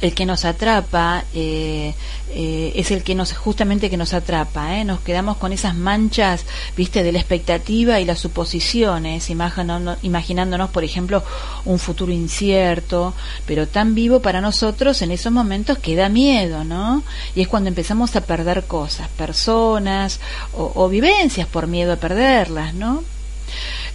el 0.00 0.14
que 0.14 0.26
nos 0.26 0.44
atrapa 0.44 1.24
eh, 1.34 1.94
eh, 2.32 2.72
es 2.76 2.90
el 2.90 3.02
que 3.02 3.14
nos 3.14 3.32
justamente 3.32 3.90
que 3.90 3.96
nos 3.96 4.14
atrapa 4.14 4.78
¿eh? 4.78 4.84
nos 4.84 5.00
quedamos 5.00 5.36
con 5.36 5.52
esas 5.52 5.74
manchas 5.74 6.46
viste 6.76 7.02
de 7.02 7.12
la 7.12 7.18
expectativa 7.18 8.00
y 8.00 8.04
las 8.04 8.18
suposiciones 8.18 9.28
imaginándonos 9.30 10.70
por 10.70 10.84
ejemplo 10.84 11.22
un 11.64 11.78
futuro 11.78 12.12
incierto 12.12 13.14
pero 13.46 13.66
tan 13.66 13.94
vivo 13.94 14.20
para 14.20 14.40
nosotros 14.40 15.02
en 15.02 15.10
esos 15.10 15.32
momentos 15.32 15.78
que 15.78 15.96
da 15.96 16.08
miedo 16.08 16.64
no 16.64 17.02
y 17.34 17.42
es 17.42 17.48
cuando 17.48 17.68
empezamos 17.68 18.16
a 18.16 18.22
perder 18.22 18.64
cosas 18.64 19.08
personas 19.08 20.20
o, 20.52 20.72
o 20.74 20.88
vivencias 20.88 21.46
por 21.46 21.66
miedo 21.66 21.92
a 21.92 21.96
perderlas 21.96 22.74
no 22.74 23.02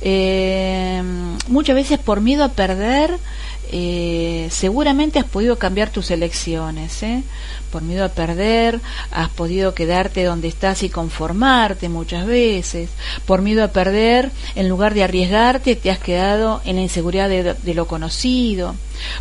eh, 0.01 1.01
muchas 1.47 1.75
veces 1.75 1.99
por 1.99 2.21
miedo 2.21 2.43
a 2.43 2.49
perder 2.49 3.17
eh, 3.71 4.47
seguramente 4.51 5.19
has 5.19 5.25
podido 5.25 5.57
cambiar 5.57 5.89
tus 5.89 6.11
elecciones 6.11 7.03
¿eh? 7.03 7.23
por 7.71 7.81
miedo 7.81 8.05
a 8.05 8.09
perder 8.09 8.79
has 9.11 9.29
podido 9.29 9.73
quedarte 9.73 10.23
donde 10.23 10.47
estás 10.47 10.83
y 10.83 10.89
conformarte 10.89 11.89
muchas 11.89 12.25
veces 12.25 12.89
por 13.25 13.41
miedo 13.41 13.63
a 13.63 13.69
perder 13.69 14.31
en 14.55 14.69
lugar 14.69 14.93
de 14.93 15.03
arriesgarte 15.03 15.75
te 15.75 15.91
has 15.91 15.99
quedado 15.99 16.61
en 16.65 16.77
la 16.77 16.81
inseguridad 16.81 17.29
de, 17.29 17.53
de 17.53 17.73
lo 17.73 17.87
conocido 17.87 18.75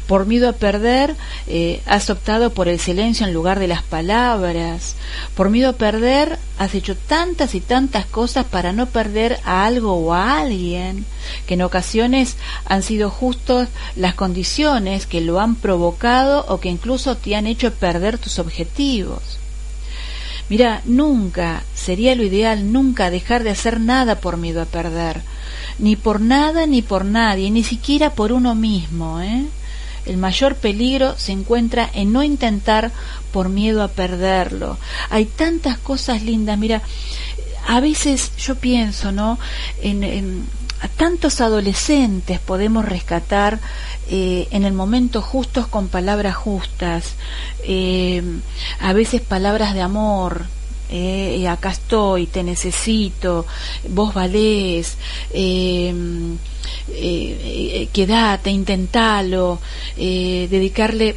por 0.06 0.26
miedo 0.26 0.48
a 0.48 0.52
perder 0.52 1.16
eh, 1.46 1.80
has 1.86 2.10
optado 2.10 2.50
por 2.50 2.68
el 2.68 2.80
silencio 2.80 3.26
en 3.26 3.34
lugar 3.34 3.58
de 3.58 3.68
las 3.68 3.82
palabras 3.82 4.96
por 5.34 5.50
miedo 5.50 5.70
a 5.70 5.74
perder 5.74 6.38
has 6.58 6.74
hecho 6.74 6.96
tantas 6.96 7.54
y 7.54 7.60
tantas 7.60 8.06
cosas 8.06 8.46
para 8.46 8.72
no 8.72 8.86
perder 8.86 9.38
a 9.44 9.66
algo 9.66 9.94
o 9.94 10.14
a 10.14 10.40
alguien 10.40 11.04
que 11.46 11.54
en 11.54 11.62
ocasiones 11.62 12.36
han 12.66 12.82
sido 12.82 13.10
justos 13.10 13.68
las 13.96 14.14
condiciones 14.14 15.06
que 15.06 15.20
lo 15.20 15.40
han 15.40 15.56
provocado 15.56 16.44
o 16.48 16.60
que 16.60 16.68
incluso 16.68 17.16
te 17.16 17.34
han 17.36 17.46
hecho 17.46 17.72
perder 17.72 18.18
tus 18.18 18.38
objetivos. 18.38 19.38
Mira, 20.48 20.82
nunca 20.84 21.62
sería 21.74 22.14
lo 22.14 22.22
ideal, 22.22 22.70
nunca 22.70 23.10
dejar 23.10 23.44
de 23.44 23.50
hacer 23.50 23.80
nada 23.80 24.20
por 24.20 24.36
miedo 24.36 24.60
a 24.60 24.66
perder, 24.66 25.22
ni 25.78 25.96
por 25.96 26.20
nada 26.20 26.66
ni 26.66 26.82
por 26.82 27.04
nadie, 27.04 27.50
ni 27.50 27.64
siquiera 27.64 28.14
por 28.14 28.30
uno 28.30 28.54
mismo, 28.54 29.20
¿eh? 29.22 29.46
El 30.06 30.16
mayor 30.16 30.56
peligro 30.56 31.14
se 31.18 31.32
encuentra 31.32 31.88
en 31.94 32.12
no 32.12 32.22
intentar 32.22 32.92
por 33.32 33.48
miedo 33.48 33.82
a 33.82 33.88
perderlo. 33.88 34.78
Hay 35.10 35.24
tantas 35.24 35.78
cosas 35.78 36.22
lindas, 36.22 36.58
mira, 36.58 36.82
a 37.66 37.80
veces 37.80 38.32
yo 38.36 38.56
pienso, 38.56 39.12
¿no? 39.12 39.38
En, 39.82 40.44
a 40.80 40.88
tantos 40.88 41.40
adolescentes 41.40 42.38
podemos 42.40 42.84
rescatar 42.84 43.58
eh, 44.10 44.48
en 44.50 44.64
el 44.64 44.74
momento 44.74 45.22
justos 45.22 45.66
con 45.66 45.88
palabras 45.88 46.36
justas, 46.36 47.14
eh, 47.62 48.22
a 48.80 48.92
veces 48.92 49.22
palabras 49.22 49.72
de 49.72 49.80
amor, 49.80 50.44
eh, 50.94 51.38
y 51.40 51.46
acá 51.46 51.70
estoy, 51.70 52.26
te 52.26 52.44
necesito, 52.44 53.46
vos 53.88 54.14
valés, 54.14 54.96
eh, 55.32 55.92
eh, 56.88 57.80
eh, 57.82 57.88
quedate, 57.92 58.50
intentalo, 58.50 59.58
eh, 59.96 60.46
dedicarle 60.48 61.16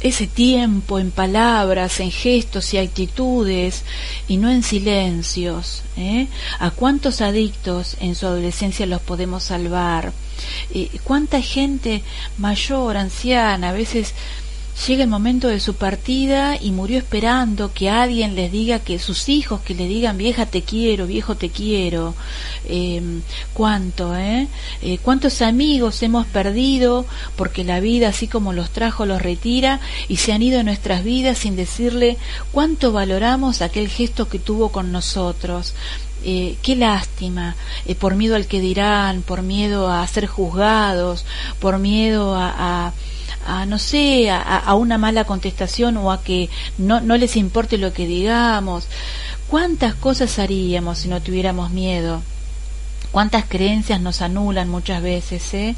ese 0.00 0.26
tiempo 0.28 0.98
en 0.98 1.10
palabras, 1.10 2.00
en 2.00 2.10
gestos 2.10 2.72
y 2.72 2.78
actitudes 2.78 3.82
y 4.28 4.38
no 4.38 4.48
en 4.50 4.62
silencios. 4.62 5.82
¿eh? 5.98 6.28
¿A 6.58 6.70
cuántos 6.70 7.20
adictos 7.20 7.96
en 8.00 8.14
su 8.14 8.26
adolescencia 8.26 8.86
los 8.86 9.02
podemos 9.02 9.44
salvar? 9.44 10.12
Eh, 10.72 10.88
¿Cuánta 11.04 11.42
gente 11.42 12.02
mayor, 12.38 12.96
anciana, 12.96 13.70
a 13.70 13.72
veces 13.72 14.14
llega 14.86 15.02
el 15.02 15.10
momento 15.10 15.48
de 15.48 15.60
su 15.60 15.74
partida 15.74 16.56
y 16.60 16.70
murió 16.70 16.98
esperando 16.98 17.72
que 17.72 17.90
alguien 17.90 18.34
les 18.34 18.52
diga 18.52 18.78
que 18.78 18.98
sus 18.98 19.28
hijos 19.28 19.60
que 19.60 19.74
le 19.74 19.86
digan 19.86 20.16
vieja 20.16 20.46
te 20.46 20.62
quiero, 20.62 21.06
viejo 21.06 21.36
te 21.36 21.50
quiero, 21.50 22.14
eh, 22.66 23.02
cuánto, 23.54 24.16
eh? 24.16 24.48
Cuántos 25.02 25.42
amigos 25.42 26.02
hemos 26.02 26.26
perdido 26.26 27.06
porque 27.36 27.64
la 27.64 27.80
vida 27.80 28.08
así 28.08 28.28
como 28.28 28.52
los 28.52 28.70
trajo 28.70 29.06
los 29.06 29.20
retira 29.20 29.80
y 30.08 30.16
se 30.16 30.32
han 30.32 30.42
ido 30.42 30.58
de 30.58 30.64
nuestras 30.64 31.04
vidas 31.04 31.38
sin 31.38 31.56
decirle 31.56 32.16
cuánto 32.52 32.92
valoramos 32.92 33.62
aquel 33.62 33.88
gesto 33.88 34.28
que 34.28 34.38
tuvo 34.38 34.70
con 34.70 34.92
nosotros. 34.92 35.74
Eh, 36.24 36.56
qué 36.62 36.74
lástima, 36.74 37.54
eh, 37.86 37.94
por 37.94 38.16
miedo 38.16 38.34
al 38.34 38.46
que 38.46 38.60
dirán, 38.60 39.22
por 39.22 39.42
miedo 39.42 39.88
a 39.88 40.06
ser 40.08 40.26
juzgados, 40.26 41.24
por 41.60 41.78
miedo 41.78 42.34
a 42.34 42.92
a 43.48 43.66
no 43.66 43.78
sé, 43.78 44.30
a, 44.30 44.74
una 44.74 44.98
mala 44.98 45.24
contestación 45.24 45.96
o 45.96 46.12
a 46.12 46.22
que 46.22 46.50
no, 46.76 47.00
no 47.00 47.16
les 47.16 47.36
importe 47.36 47.78
lo 47.78 47.92
que 47.92 48.06
digamos. 48.06 48.86
¿Cuántas 49.48 49.94
cosas 49.94 50.38
haríamos 50.38 50.98
si 50.98 51.08
no 51.08 51.22
tuviéramos 51.22 51.70
miedo? 51.70 52.22
cuántas 53.10 53.46
creencias 53.46 54.00
nos 54.02 54.20
anulan 54.20 54.68
muchas 54.68 55.02
veces 55.02 55.54
¿eh? 55.54 55.74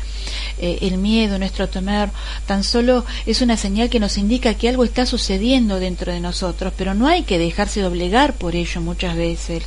Eh, 0.59 0.79
el 0.83 0.99
miedo 0.99 1.39
nuestro 1.39 1.69
temor 1.69 2.11
tan 2.47 2.65
solo 2.65 3.05
es 3.25 3.41
una 3.41 3.57
señal 3.57 3.89
que 3.89 4.01
nos 4.01 4.19
indica 4.19 4.55
que 4.55 4.69
algo 4.69 4.83
está 4.83 5.07
sucediendo 5.07 5.79
dentro 5.79 6.13
de 6.13 6.19
nosotros 6.19 6.73
pero 6.77 6.95
no 6.95 7.07
hay 7.07 7.23
que 7.23 7.39
dejarse 7.39 7.83
doblegar 7.83 8.35
por 8.35 8.57
ello 8.57 8.81
muchas 8.81 9.15
veces 9.15 9.63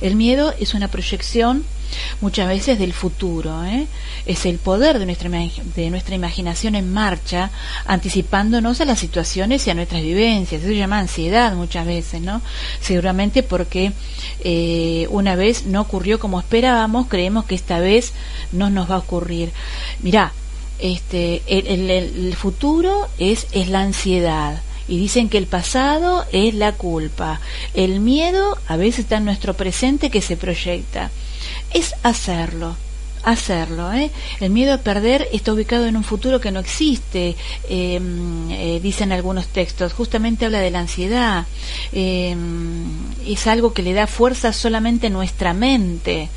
El 0.00 0.16
miedo 0.16 0.54
es 0.58 0.74
una 0.74 0.88
proyección 0.88 1.64
muchas 2.20 2.48
veces 2.48 2.78
del 2.78 2.92
futuro. 2.92 3.64
¿eh? 3.64 3.86
Es 4.26 4.46
el 4.46 4.58
poder 4.58 4.98
de 4.98 5.06
nuestra, 5.06 5.30
de 5.30 5.90
nuestra 5.90 6.14
imaginación 6.14 6.74
en 6.74 6.92
marcha, 6.92 7.50
anticipándonos 7.86 8.80
a 8.80 8.84
las 8.84 8.98
situaciones 8.98 9.66
y 9.66 9.70
a 9.70 9.74
nuestras 9.74 10.02
vivencias. 10.02 10.60
Eso 10.60 10.70
se 10.70 10.76
llama 10.76 10.98
ansiedad 10.98 11.54
muchas 11.54 11.86
veces, 11.86 12.20
¿no? 12.20 12.42
Seguramente 12.80 13.42
porque 13.42 13.92
eh, 14.40 15.06
una 15.10 15.36
vez 15.36 15.66
no 15.66 15.80
ocurrió 15.80 16.18
como 16.18 16.40
esperábamos, 16.40 17.08
creemos 17.08 17.44
que 17.44 17.54
esta 17.54 17.80
vez 17.80 18.12
no 18.52 18.70
nos 18.70 18.90
va 18.90 18.96
a 18.96 18.98
ocurrir. 18.98 19.52
Mirá, 20.00 20.32
este, 20.78 21.42
el, 21.46 21.90
el 21.90 22.34
futuro 22.36 23.08
es, 23.18 23.46
es 23.52 23.68
la 23.68 23.80
ansiedad 23.80 24.62
y 24.90 24.98
dicen 24.98 25.30
que 25.30 25.38
el 25.38 25.46
pasado 25.46 26.26
es 26.32 26.52
la 26.54 26.72
culpa. 26.72 27.40
El 27.72 28.00
miedo 28.00 28.58
a 28.66 28.76
veces 28.76 29.00
está 29.00 29.16
en 29.16 29.24
nuestro 29.24 29.54
presente 29.54 30.10
que 30.10 30.20
se 30.20 30.36
proyecta 30.36 31.10
es 31.72 31.94
hacerlo 32.02 32.76
hacerlo. 33.22 33.92
¿eh? 33.92 34.10
El 34.40 34.48
miedo 34.50 34.72
a 34.72 34.78
perder 34.78 35.28
está 35.30 35.52
ubicado 35.52 35.86
en 35.86 35.94
un 35.94 36.04
futuro 36.04 36.40
que 36.40 36.50
no 36.50 36.58
existe, 36.58 37.36
em, 37.68 38.50
eh, 38.50 38.80
dicen 38.82 39.12
algunos 39.12 39.48
textos. 39.48 39.92
Justamente 39.92 40.46
habla 40.46 40.60
de 40.60 40.70
la 40.70 40.80
ansiedad. 40.80 41.46
Em, 41.92 42.86
es 43.26 43.46
algo 43.46 43.74
que 43.74 43.82
le 43.82 43.92
da 43.92 44.06
fuerza 44.06 44.54
solamente 44.54 45.08
a 45.08 45.10
nuestra 45.10 45.52
mente. 45.52 46.30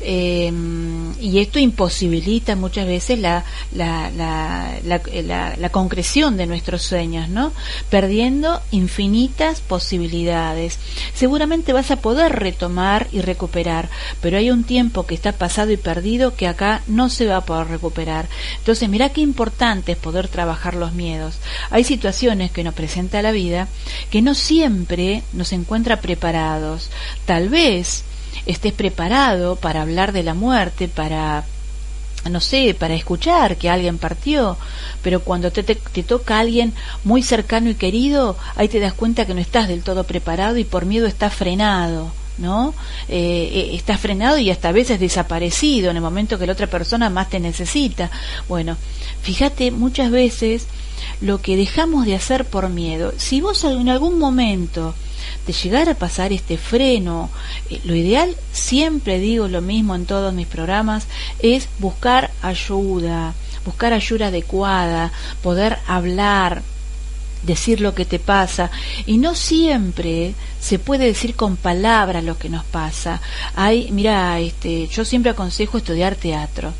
Em, 0.00 1.12
y 1.20 1.38
esto 1.38 1.58
imposibilita 1.58 2.56
muchas 2.56 2.86
veces 2.86 3.18
la, 3.18 3.44
la, 3.72 4.10
la, 4.10 5.56
la, 5.56 5.68
concreción 5.70 6.36
de 6.36 6.46
nuestros 6.46 6.82
sueños, 6.82 7.28
¿no? 7.28 7.52
Perdiendo 7.90 8.60
infinitas 8.70 9.60
posibilidades. 9.60 10.78
Seguramente 11.14 11.72
vas 11.72 11.90
a 11.90 11.96
poder 11.96 12.32
retomar 12.32 13.06
y 13.12 13.20
recuperar, 13.20 13.88
pero 14.20 14.36
hay 14.36 14.50
un 14.50 14.64
tiempo 14.64 15.06
que 15.06 15.14
está 15.14 15.32
pasado 15.32 15.70
y 15.72 15.76
perdido 15.76 16.34
que 16.34 16.48
acá 16.48 16.82
no 16.86 17.08
se 17.08 17.26
va 17.26 17.38
a 17.38 17.44
poder 17.44 17.68
recuperar. 17.68 18.28
Entonces, 18.58 18.88
mira 18.88 19.10
qué 19.10 19.20
importante 19.20 19.92
es 19.92 19.98
poder 19.98 20.28
trabajar 20.28 20.74
los 20.74 20.92
miedos. 20.92 21.36
Hay 21.70 21.84
situaciones 21.84 22.50
que 22.50 22.64
nos 22.64 22.74
presenta 22.74 23.22
la 23.22 23.32
vida 23.32 23.68
que 24.10 24.22
no 24.22 24.34
siempre 24.34 25.22
nos 25.32 25.52
encuentra 25.52 26.00
preparados. 26.00 26.90
Tal 27.26 27.48
vez 27.48 28.04
estés 28.46 28.72
preparado 28.72 29.56
para 29.56 29.82
hablar 29.82 30.12
de 30.12 30.22
la 30.22 30.34
muerte, 30.34 30.88
para 30.88 31.44
no 32.30 32.40
sé, 32.40 32.74
para 32.74 32.94
escuchar 32.94 33.56
que 33.56 33.68
alguien 33.68 33.98
partió, 33.98 34.56
pero 35.02 35.20
cuando 35.20 35.50
te, 35.50 35.62
te, 35.62 36.02
toca 36.02 36.36
a 36.36 36.40
alguien 36.40 36.72
muy 37.04 37.22
cercano 37.22 37.68
y 37.68 37.74
querido, 37.74 38.36
ahí 38.56 38.68
te 38.68 38.80
das 38.80 38.94
cuenta 38.94 39.26
que 39.26 39.34
no 39.34 39.40
estás 39.40 39.68
del 39.68 39.82
todo 39.82 40.04
preparado 40.04 40.56
y 40.56 40.64
por 40.64 40.86
miedo 40.86 41.06
estás 41.06 41.34
frenado. 41.34 42.12
¿no? 42.36 42.74
Eh, 43.08 43.50
eh, 43.52 43.70
estás 43.74 44.00
frenado 44.00 44.38
y 44.38 44.50
hasta 44.50 44.70
a 44.70 44.72
veces 44.72 44.98
desaparecido 44.98 45.90
en 45.90 45.96
el 45.96 46.02
momento 46.02 46.36
que 46.36 46.46
la 46.46 46.54
otra 46.54 46.66
persona 46.66 47.10
más 47.10 47.30
te 47.30 47.38
necesita. 47.38 48.10
Bueno, 48.48 48.76
fíjate 49.22 49.70
muchas 49.70 50.10
veces 50.10 50.66
lo 51.20 51.40
que 51.40 51.56
dejamos 51.56 52.06
de 52.06 52.16
hacer 52.16 52.44
por 52.44 52.70
miedo. 52.70 53.12
Si 53.18 53.40
vos 53.40 53.62
en 53.64 53.88
algún 53.88 54.18
momento 54.18 54.94
de 55.46 55.52
llegar 55.52 55.88
a 55.88 55.94
pasar 55.94 56.32
este 56.32 56.56
freno. 56.56 57.30
Eh, 57.70 57.80
lo 57.84 57.94
ideal, 57.94 58.34
siempre 58.52 59.18
digo 59.18 59.48
lo 59.48 59.60
mismo 59.60 59.94
en 59.94 60.06
todos 60.06 60.32
mis 60.34 60.46
programas, 60.46 61.06
es 61.40 61.68
buscar 61.78 62.30
ayuda, 62.42 63.34
buscar 63.64 63.92
ayuda 63.92 64.28
adecuada, 64.28 65.12
poder 65.42 65.78
hablar, 65.86 66.62
decir 67.42 67.80
lo 67.80 67.94
que 67.94 68.06
te 68.06 68.18
pasa 68.18 68.70
y 69.04 69.18
no 69.18 69.34
siempre 69.34 70.34
se 70.60 70.78
puede 70.78 71.04
decir 71.04 71.34
con 71.34 71.56
palabras 71.56 72.24
lo 72.24 72.38
que 72.38 72.48
nos 72.48 72.64
pasa. 72.64 73.20
Hay, 73.54 73.90
mira, 73.92 74.40
este, 74.40 74.86
yo 74.86 75.04
siempre 75.04 75.32
aconsejo 75.32 75.78
estudiar 75.78 76.16
teatro 76.16 76.72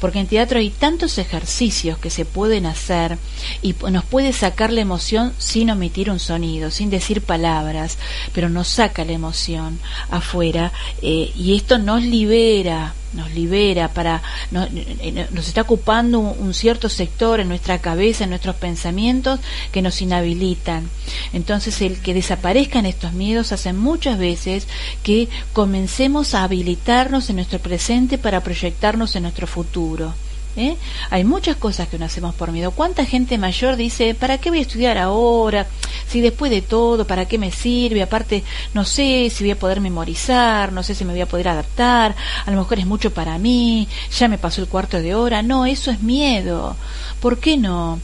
porque 0.00 0.20
en 0.20 0.26
teatro 0.26 0.58
hay 0.58 0.70
tantos 0.70 1.18
ejercicios 1.18 1.98
que 1.98 2.10
se 2.10 2.24
pueden 2.24 2.66
hacer 2.66 3.18
y 3.62 3.74
nos 3.90 4.04
puede 4.04 4.32
sacar 4.32 4.72
la 4.72 4.80
emoción 4.80 5.32
sin 5.38 5.70
omitir 5.70 6.10
un 6.10 6.18
sonido, 6.18 6.70
sin 6.70 6.90
decir 6.90 7.22
palabras, 7.22 7.98
pero 8.32 8.48
nos 8.48 8.68
saca 8.68 9.04
la 9.04 9.12
emoción 9.12 9.78
afuera 10.10 10.72
eh, 11.02 11.32
y 11.36 11.54
esto 11.56 11.78
nos 11.78 12.02
libera 12.02 12.94
nos 13.14 13.32
libera, 13.32 13.88
para 13.88 14.22
nos, 14.50 14.68
eh, 14.72 15.26
nos 15.30 15.48
está 15.48 15.62
ocupando 15.62 16.18
un, 16.20 16.54
cierto 16.54 16.88
sector 16.88 17.40
en 17.40 17.48
nuestra 17.48 17.78
cabeza, 17.78 18.24
en 18.24 18.30
nuestros 18.30 18.56
pensamientos 18.56 19.40
que 19.72 19.82
nos 19.82 20.00
inhabilitan. 20.02 20.88
Entonces 21.32 21.80
el 21.80 22.00
que 22.00 22.14
desaparezcan 22.14 22.86
estos 22.86 23.12
miedos 23.12 23.52
hace 23.52 23.72
muchas 23.72 24.18
veces 24.18 24.66
que 25.02 25.28
comencemos 25.52 26.34
a 26.34 26.44
habilitarnos 26.44 27.30
en 27.30 27.36
nuestro 27.36 27.58
presente 27.58 28.18
para 28.18 28.40
proyectarnos 28.40 29.16
en 29.16 29.22
nuestro 29.22 29.46
futuro. 29.46 30.14
¿Eh? 30.56 30.76
Hay 31.10 31.24
muchas 31.24 31.56
cosas 31.56 31.88
que 31.88 31.98
no 31.98 32.04
hacemos 32.04 32.34
por 32.34 32.52
miedo. 32.52 32.70
¿Cuánta 32.70 33.04
gente 33.04 33.38
mayor 33.38 33.76
dice, 33.76 34.14
¿para 34.14 34.38
qué 34.38 34.50
voy 34.50 34.60
a 34.60 34.62
estudiar 34.62 34.98
ahora? 34.98 35.66
Si 36.06 36.20
después 36.20 36.50
de 36.50 36.62
todo, 36.62 37.06
¿para 37.06 37.26
qué 37.26 37.38
me 37.38 37.50
sirve? 37.50 38.02
Aparte, 38.02 38.44
no 38.72 38.84
sé 38.84 39.30
si 39.30 39.42
voy 39.42 39.50
a 39.50 39.58
poder 39.58 39.80
memorizar, 39.80 40.72
no 40.72 40.82
sé 40.84 40.94
si 40.94 41.04
me 41.04 41.12
voy 41.12 41.22
a 41.22 41.26
poder 41.26 41.48
adaptar, 41.48 42.14
a 42.46 42.50
lo 42.50 42.58
mejor 42.58 42.78
es 42.78 42.86
mucho 42.86 43.12
para 43.12 43.36
mí, 43.38 43.88
ya 44.16 44.28
me 44.28 44.38
pasó 44.38 44.60
el 44.60 44.68
cuarto 44.68 45.00
de 45.00 45.14
hora. 45.14 45.42
No, 45.42 45.66
eso 45.66 45.90
es 45.90 46.02
miedo. 46.02 46.76
¿Por 47.20 47.38
qué 47.38 47.56
no? 47.56 47.98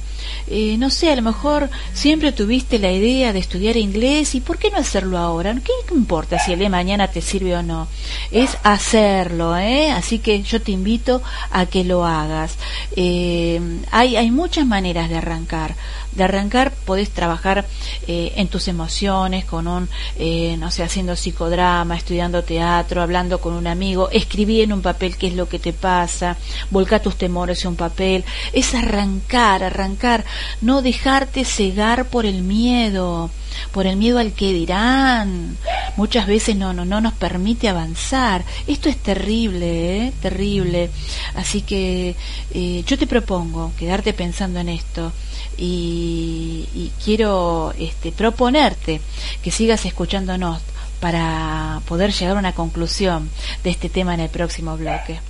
Eh, 0.46 0.76
no 0.78 0.90
sé, 0.90 1.10
a 1.10 1.16
lo 1.16 1.22
mejor 1.22 1.70
siempre 1.92 2.32
tuviste 2.32 2.78
la 2.78 2.92
idea 2.92 3.32
de 3.32 3.38
estudiar 3.38 3.76
inglés 3.76 4.34
y 4.34 4.40
¿por 4.40 4.58
qué 4.58 4.70
no 4.70 4.78
hacerlo 4.78 5.18
ahora? 5.18 5.54
¿Qué 5.54 5.94
importa 5.94 6.38
si 6.38 6.52
el 6.52 6.58
de 6.58 6.68
mañana 6.68 7.08
te 7.08 7.20
sirve 7.20 7.56
o 7.56 7.62
no? 7.62 7.88
Es 8.30 8.56
hacerlo, 8.62 9.56
¿eh? 9.56 9.90
Así 9.90 10.18
que 10.18 10.42
yo 10.42 10.60
te 10.60 10.72
invito 10.72 11.22
a 11.50 11.66
que 11.66 11.84
lo 11.84 12.04
hagas. 12.04 12.56
Eh, 12.96 13.60
hay, 13.90 14.16
hay 14.16 14.30
muchas 14.30 14.66
maneras 14.66 15.08
de 15.08 15.16
arrancar 15.16 15.76
de 16.12 16.24
arrancar 16.24 16.72
podés 16.72 17.10
trabajar 17.10 17.66
eh, 18.06 18.32
en 18.36 18.48
tus 18.48 18.68
emociones, 18.68 19.44
con 19.44 19.68
un, 19.68 19.88
eh, 20.16 20.56
no 20.58 20.70
sé, 20.70 20.82
haciendo 20.82 21.16
psicodrama, 21.16 21.96
estudiando 21.96 22.42
teatro, 22.42 23.02
hablando 23.02 23.40
con 23.40 23.54
un 23.54 23.66
amigo, 23.66 24.10
escribí 24.10 24.62
en 24.62 24.72
un 24.72 24.82
papel 24.82 25.16
qué 25.16 25.28
es 25.28 25.34
lo 25.34 25.48
que 25.48 25.58
te 25.58 25.72
pasa, 25.72 26.36
volca 26.70 27.02
tus 27.02 27.16
temores 27.16 27.62
en 27.64 27.70
un 27.70 27.76
papel, 27.76 28.24
es 28.52 28.74
arrancar, 28.74 29.62
arrancar, 29.62 30.24
no 30.60 30.82
dejarte 30.82 31.44
cegar 31.44 32.06
por 32.06 32.26
el 32.26 32.42
miedo, 32.42 33.30
por 33.72 33.86
el 33.86 33.96
miedo 33.96 34.18
al 34.18 34.32
que 34.32 34.52
dirán. 34.52 35.56
Muchas 35.96 36.26
veces 36.26 36.56
no, 36.56 36.72
no, 36.72 36.84
no 36.84 37.00
nos 37.00 37.12
permite 37.14 37.68
avanzar. 37.68 38.44
Esto 38.66 38.88
es 38.88 38.96
terrible, 38.96 40.06
¿eh? 40.06 40.12
terrible. 40.20 40.90
Así 41.34 41.62
que 41.62 42.16
eh, 42.52 42.84
yo 42.86 42.98
te 42.98 43.06
propongo 43.06 43.72
quedarte 43.78 44.12
pensando 44.12 44.60
en 44.60 44.70
esto 44.70 45.12
y, 45.60 46.90
quiero 47.04 47.72
este, 47.78 48.12
proponerte 48.12 49.00
que 49.42 49.50
sigas 49.50 49.84
escuchándonos 49.84 50.60
para 51.00 51.80
poder 51.86 52.12
llegar 52.12 52.36
a 52.36 52.40
una 52.40 52.54
conclusión 52.54 53.30
de 53.62 53.70
este 53.70 53.88
tema 53.88 54.14
en 54.14 54.20
el 54.20 54.30
próximo 54.30 54.76
bloque. 54.76 55.20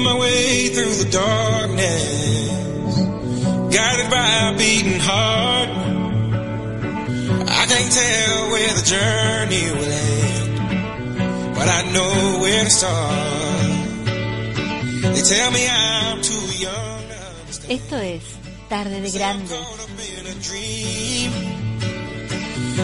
My 0.00 0.16
way 0.16 0.68
through 0.68 0.94
the 0.94 1.10
darkness. 1.10 2.18
Can't 7.88 8.04
tell 8.04 8.50
where 8.50 8.74
the 8.74 8.82
journey 8.84 9.64
will 9.72 9.92
end, 9.92 11.54
but 11.54 11.68
I 11.68 11.90
know 11.90 12.38
where 12.38 12.64
to 12.64 12.70
start. 12.70 14.04
They 15.14 15.22
tell 15.22 15.50
me 15.52 15.66
I'm 15.66 16.20
too 16.20 16.34
young 16.60 17.02
to. 17.50 17.72
Esto 17.72 17.96
es 17.96 18.22
Tarde 18.68 19.00
de 19.00 19.10
Grandes. 19.10 19.52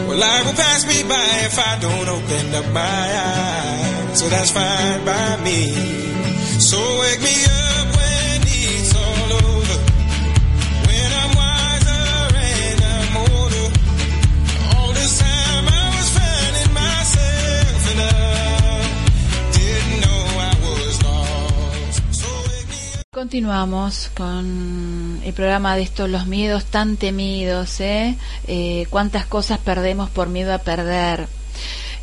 Well, 0.07 0.17
life 0.17 0.45
will 0.45 0.53
pass 0.53 0.87
me 0.87 1.03
by 1.07 1.27
if 1.45 1.59
I 1.59 1.77
don't 1.79 2.09
open 2.09 2.55
up 2.55 2.73
my 2.73 2.81
eyes. 2.81 4.19
So 4.19 4.27
that's 4.29 4.49
fine 4.49 5.05
by 5.05 5.37
me. 5.43 5.71
So 6.59 6.79
wake 7.01 7.21
me 7.21 7.45
up 7.45 7.64
Continuamos 23.25 24.11
con 24.15 25.19
el 25.23 25.33
programa 25.33 25.75
de 25.75 25.81
estos 25.81 26.07
los 26.07 26.27
miedos 26.27 26.63
tan 26.65 26.95
temidos, 26.95 27.79
¿eh? 27.79 28.15
Eh, 28.45 28.85
cuántas 28.91 29.25
cosas 29.25 29.57
perdemos 29.57 30.11
por 30.11 30.29
miedo 30.29 30.53
a 30.53 30.59
perder. 30.59 31.27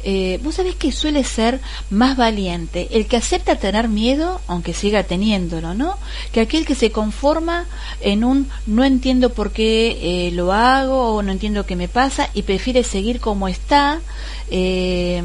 Eh, 0.04 0.40
vos 0.42 0.56
sabés 0.56 0.74
que 0.74 0.92
suele 0.92 1.24
ser 1.24 1.60
más 1.90 2.16
valiente 2.16 2.88
el 2.92 3.06
que 3.06 3.16
acepta 3.16 3.56
tener 3.56 3.88
miedo, 3.88 4.40
aunque 4.46 4.74
siga 4.74 5.04
teniéndolo, 5.04 5.74
¿no? 5.74 5.96
Que 6.32 6.40
aquel 6.40 6.66
que 6.66 6.74
se 6.74 6.90
conforma 6.90 7.66
en 8.00 8.24
un 8.24 8.48
no 8.66 8.84
entiendo 8.84 9.30
por 9.30 9.52
qué 9.52 10.26
eh, 10.26 10.30
lo 10.32 10.52
hago 10.52 11.14
o 11.14 11.22
no 11.22 11.32
entiendo 11.32 11.66
qué 11.66 11.76
me 11.76 11.88
pasa 11.88 12.30
y 12.34 12.42
prefiere 12.42 12.84
seguir 12.84 13.20
como 13.20 13.48
está 13.48 14.00
eh, 14.54 15.22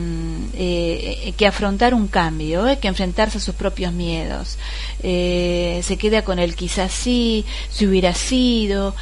eh, 0.54 1.34
que 1.36 1.46
afrontar 1.46 1.94
un 1.94 2.08
cambio, 2.08 2.66
eh, 2.66 2.80
que 2.80 2.88
enfrentarse 2.88 3.40
a 3.40 3.42
sus 3.42 3.56
propios 3.56 3.92
miedos. 3.92 4.58
Se 5.02 5.98
queda 6.00 6.22
con 6.22 6.40
el 6.40 6.56
quizás 6.56 6.94
sí, 6.94 7.46
si 7.70 7.86
hubiera 7.86 8.14
sido, 8.14 8.96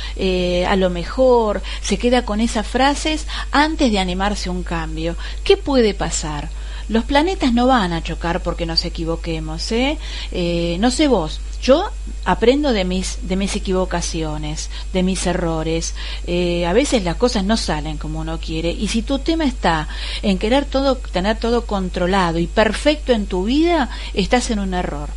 a 0.67 0.75
lo 0.77 0.89
mejor, 0.89 1.61
se 1.81 1.99
queda 1.99 2.25
con 2.25 2.41
esas 2.41 2.65
frases 2.65 3.27
antes 3.51 3.91
de 3.91 3.99
animarse 3.99 4.49
a 4.49 4.51
un 4.51 4.63
cambio. 4.63 5.15
¿Qué 5.43 5.57
puede 5.65 5.93
pasar? 5.93 6.49
Los 6.87 7.03
planetas 7.03 7.51
no 7.51 7.65
van 7.65 7.93
a 7.93 8.03
chocar 8.03 8.43
porque 8.43 8.67
nos 8.67 8.85
equivoquemos, 8.85 9.71
¿eh? 9.71 9.97
Eh, 10.31 10.77
no 10.79 10.91
sé 10.91 11.07
vos, 11.07 11.41
yo 11.59 11.89
aprendo 12.25 12.73
de 12.73 12.85
mis, 12.85 13.27
de 13.27 13.35
mis 13.35 13.55
equivocaciones, 13.55 14.69
de 14.93 15.01
mis 15.01 15.25
errores. 15.25 15.95
Eh, 16.27 16.67
a 16.67 16.73
veces 16.73 17.03
las 17.03 17.15
cosas 17.15 17.43
no 17.43 17.57
salen 17.57 17.97
como 17.97 18.19
uno 18.19 18.39
quiere. 18.39 18.69
Y 18.69 18.87
si 18.87 19.01
tu 19.01 19.17
tema 19.17 19.45
está 19.45 19.87
en 20.21 20.37
querer 20.37 20.65
todo, 20.65 20.97
tener 20.97 21.39
todo 21.39 21.65
controlado 21.65 22.37
y 22.37 22.45
perfecto 22.45 23.13
en 23.13 23.25
tu 23.25 23.45
vida, 23.45 23.89
estás 24.13 24.51
en 24.51 24.59
un 24.59 24.75
error. 24.75 25.09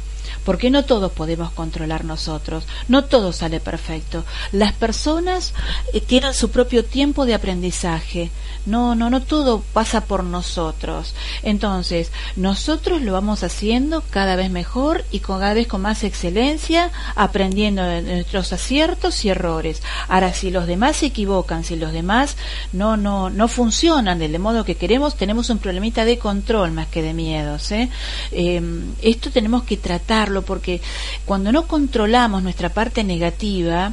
Porque 0.48 0.70
no 0.70 0.86
todos 0.86 1.12
podemos 1.12 1.50
controlar 1.52 2.06
nosotros, 2.06 2.64
no 2.88 3.04
todo 3.04 3.34
sale 3.34 3.60
perfecto. 3.60 4.24
Las 4.50 4.72
personas 4.72 5.52
eh, 5.92 6.00
tienen 6.00 6.32
su 6.32 6.48
propio 6.50 6.86
tiempo 6.86 7.26
de 7.26 7.34
aprendizaje. 7.34 8.30
No, 8.64 8.94
no, 8.94 9.08
no 9.10 9.20
todo 9.22 9.62
pasa 9.72 10.04
por 10.04 10.24
nosotros. 10.24 11.14
Entonces, 11.42 12.10
nosotros 12.36 13.02
lo 13.02 13.12
vamos 13.12 13.42
haciendo 13.42 14.02
cada 14.10 14.36
vez 14.36 14.50
mejor 14.50 15.04
y 15.10 15.20
con- 15.20 15.38
cada 15.40 15.52
vez 15.54 15.66
con 15.66 15.82
más 15.82 16.02
excelencia, 16.02 16.90
aprendiendo 17.14 17.82
de 17.82 18.00
nuestros 18.02 18.52
aciertos 18.54 19.24
y 19.24 19.28
errores. 19.28 19.82
Ahora, 20.08 20.32
si 20.32 20.50
los 20.50 20.66
demás 20.66 20.96
se 20.96 21.06
equivocan, 21.06 21.62
si 21.64 21.76
los 21.76 21.92
demás 21.92 22.36
no, 22.72 22.96
no, 22.96 23.28
no 23.30 23.48
funcionan 23.48 24.18
del 24.18 24.38
modo 24.38 24.64
que 24.64 24.76
queremos, 24.76 25.14
tenemos 25.16 25.50
un 25.50 25.58
problemita 25.58 26.04
de 26.06 26.18
control 26.18 26.72
más 26.72 26.86
que 26.88 27.02
de 27.02 27.12
miedos. 27.14 27.70
¿eh? 27.72 27.88
Eh, 28.32 28.62
esto 29.02 29.30
tenemos 29.30 29.62
que 29.64 29.76
tratarlo 29.76 30.37
porque 30.42 30.80
cuando 31.24 31.52
no 31.52 31.66
controlamos 31.66 32.42
nuestra 32.42 32.68
parte 32.68 33.04
negativa, 33.04 33.92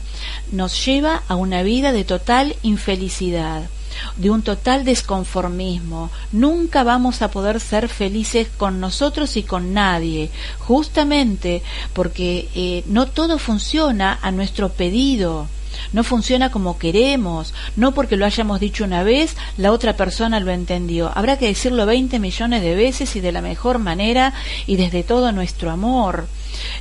nos 0.52 0.86
lleva 0.86 1.24
a 1.28 1.36
una 1.36 1.64
vida 1.64 1.92
de 1.92 2.04
total 2.04 2.56
infelicidad 2.64 3.70
de 4.18 4.30
un 4.30 4.42
total 4.42 4.86
desconformismo. 4.86 6.10
Nunca 6.32 6.84
vamos 6.84 7.22
a 7.22 7.32
poder 7.32 7.60
ser 7.60 7.90
felices 7.90 8.48
con 8.58 8.80
nosotros 8.80 9.38
y 9.38 9.44
con 9.44 9.74
nadie, 9.74 10.32
justamente 10.60 11.64
porque 11.94 12.50
eh, 12.56 12.84
no 12.88 13.08
todo 13.08 13.38
funciona 13.38 14.20
a 14.22 14.32
nuestro 14.32 14.70
pedido. 14.70 15.48
No 15.94 16.04
funciona 16.04 16.52
como 16.52 16.78
queremos, 16.78 17.54
no 17.76 17.94
porque 17.94 18.16
lo 18.16 18.26
hayamos 18.26 18.60
dicho 18.60 18.84
una 18.84 19.04
vez, 19.04 19.36
la 19.58 19.72
otra 19.72 19.98
persona 19.98 20.40
lo 20.40 20.52
entendió. 20.52 21.12
Habrá 21.16 21.38
que 21.38 21.48
decirlo 21.48 21.86
20 21.86 22.20
millones 22.20 22.62
de 22.62 22.76
veces 22.76 23.16
y 23.16 23.22
de 23.22 23.32
la 23.32 23.42
mejor 23.42 23.80
manera 23.80 24.34
y 24.68 24.78
desde 24.78 25.04
todo 25.04 25.32
nuestro 25.32 25.72
amor. 25.72 26.28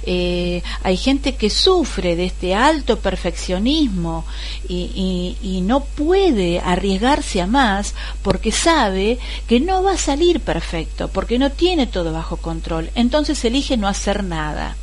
Eh, 0.04 0.62
hay 0.82 0.96
gente 0.96 1.34
que 1.36 1.50
sufre 1.50 2.16
de 2.16 2.24
este 2.26 2.54
alto 2.54 2.98
perfeccionismo 2.98 4.24
y, 4.68 4.90
y- 5.42 5.56
y 5.56 5.60
no 5.60 5.80
puede 5.84 6.60
arriesgarse 6.60 7.40
a 7.40 7.46
más 7.46 7.94
porque 8.22 8.52
sabe 8.52 9.18
que 9.48 9.60
no 9.60 9.82
va 9.82 9.92
a 9.92 9.98
salir 9.98 10.40
perfecto, 10.40 11.08
porque 11.08 11.38
no 11.38 11.50
tiene 11.50 11.86
todo 11.86 12.12
bajo 12.12 12.36
control. 12.38 12.90
Entonces 12.94 13.44
elige 13.44 13.76
no 13.76 13.88
hacer 13.88 14.24
nada 14.24 14.76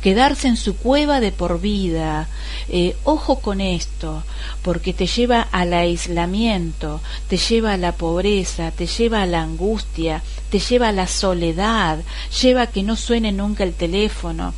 quedarse 0.00 0.48
en 0.48 0.56
su 0.56 0.76
cueva 0.76 1.20
de 1.20 1.32
por 1.32 1.60
vida. 1.60 2.28
Eh, 2.68 2.96
ojo 3.04 3.40
con 3.40 3.60
esto, 3.60 4.22
porque 4.62 4.92
te 4.92 5.06
lleva 5.06 5.42
al 5.52 5.72
aislamiento, 5.72 7.00
te 7.28 7.36
lleva 7.36 7.74
a 7.74 7.76
la 7.76 7.92
pobreza, 7.92 8.70
te 8.70 8.86
lleva 8.86 9.22
a 9.22 9.26
la 9.26 9.42
angustia, 9.42 10.22
te 10.50 10.58
lleva 10.60 10.88
a 10.88 10.92
la 10.92 11.06
soledad, 11.06 11.98
lleva 12.40 12.62
a 12.62 12.66
que 12.68 12.82
no 12.82 12.96
suene 12.96 13.32
nunca 13.32 13.64
el 13.64 13.74
teléfono, 13.74 14.54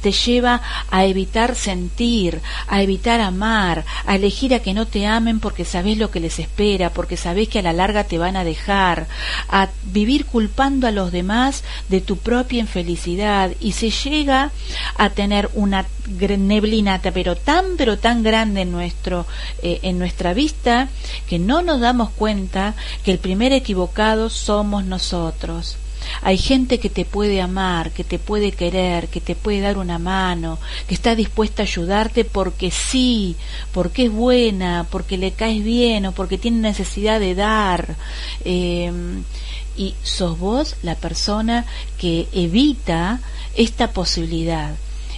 te 0.00 0.12
lleva 0.12 0.60
a 0.90 1.04
evitar 1.04 1.54
sentir, 1.54 2.40
a 2.66 2.82
evitar 2.82 3.20
amar, 3.20 3.84
a 4.06 4.16
elegir 4.16 4.54
a 4.54 4.60
que 4.60 4.74
no 4.74 4.86
te 4.86 5.06
amen 5.06 5.40
porque 5.40 5.64
sabes 5.64 5.98
lo 5.98 6.10
que 6.10 6.20
les 6.20 6.38
espera, 6.38 6.90
porque 6.90 7.16
sabes 7.16 7.48
que 7.48 7.60
a 7.60 7.62
la 7.62 7.72
larga 7.72 8.04
te 8.04 8.18
van 8.18 8.36
a 8.36 8.44
dejar, 8.44 9.06
a 9.48 9.68
vivir 9.84 10.26
culpando 10.26 10.86
a 10.86 10.90
los 10.90 11.12
demás 11.12 11.62
de 11.88 12.00
tu 12.00 12.16
propia 12.16 12.60
infelicidad 12.60 13.52
y 13.60 13.72
se 13.72 13.90
llega 13.90 14.23
a 14.30 15.10
tener 15.10 15.50
una 15.54 15.86
neblina 16.18 17.00
pero 17.02 17.36
tan 17.36 17.76
pero 17.76 17.98
tan 17.98 18.22
grande 18.22 18.62
en 18.62 18.72
nuestro 18.72 19.26
eh, 19.62 19.80
en 19.82 19.98
nuestra 19.98 20.34
vista 20.34 20.88
que 21.28 21.38
no 21.38 21.62
nos 21.62 21.80
damos 21.80 22.10
cuenta 22.10 22.74
que 23.04 23.12
el 23.12 23.18
primer 23.18 23.52
equivocado 23.52 24.30
somos 24.30 24.84
nosotros 24.84 25.76
hay 26.22 26.38
gente 26.38 26.78
que 26.78 26.90
te 26.90 27.04
puede 27.04 27.40
amar, 27.40 27.90
que 27.90 28.04
te 28.04 28.18
puede 28.18 28.52
querer, 28.52 29.08
que 29.08 29.20
te 29.20 29.34
puede 29.34 29.60
dar 29.60 29.78
una 29.78 29.98
mano, 29.98 30.58
que 30.86 30.94
está 30.94 31.14
dispuesta 31.14 31.62
a 31.62 31.66
ayudarte 31.66 32.24
porque 32.24 32.70
sí, 32.70 33.36
porque 33.72 34.06
es 34.06 34.12
buena, 34.12 34.86
porque 34.90 35.18
le 35.18 35.32
caes 35.32 35.64
bien 35.64 36.06
o 36.06 36.12
porque 36.12 36.38
tiene 36.38 36.58
necesidad 36.58 37.20
de 37.20 37.34
dar. 37.34 37.96
Eh, 38.44 38.92
y 39.76 39.94
sos 40.02 40.38
vos 40.38 40.76
la 40.82 40.94
persona 40.94 41.66
que 41.98 42.28
evita 42.32 43.20
esta 43.56 43.92
posibilidad 43.92 44.74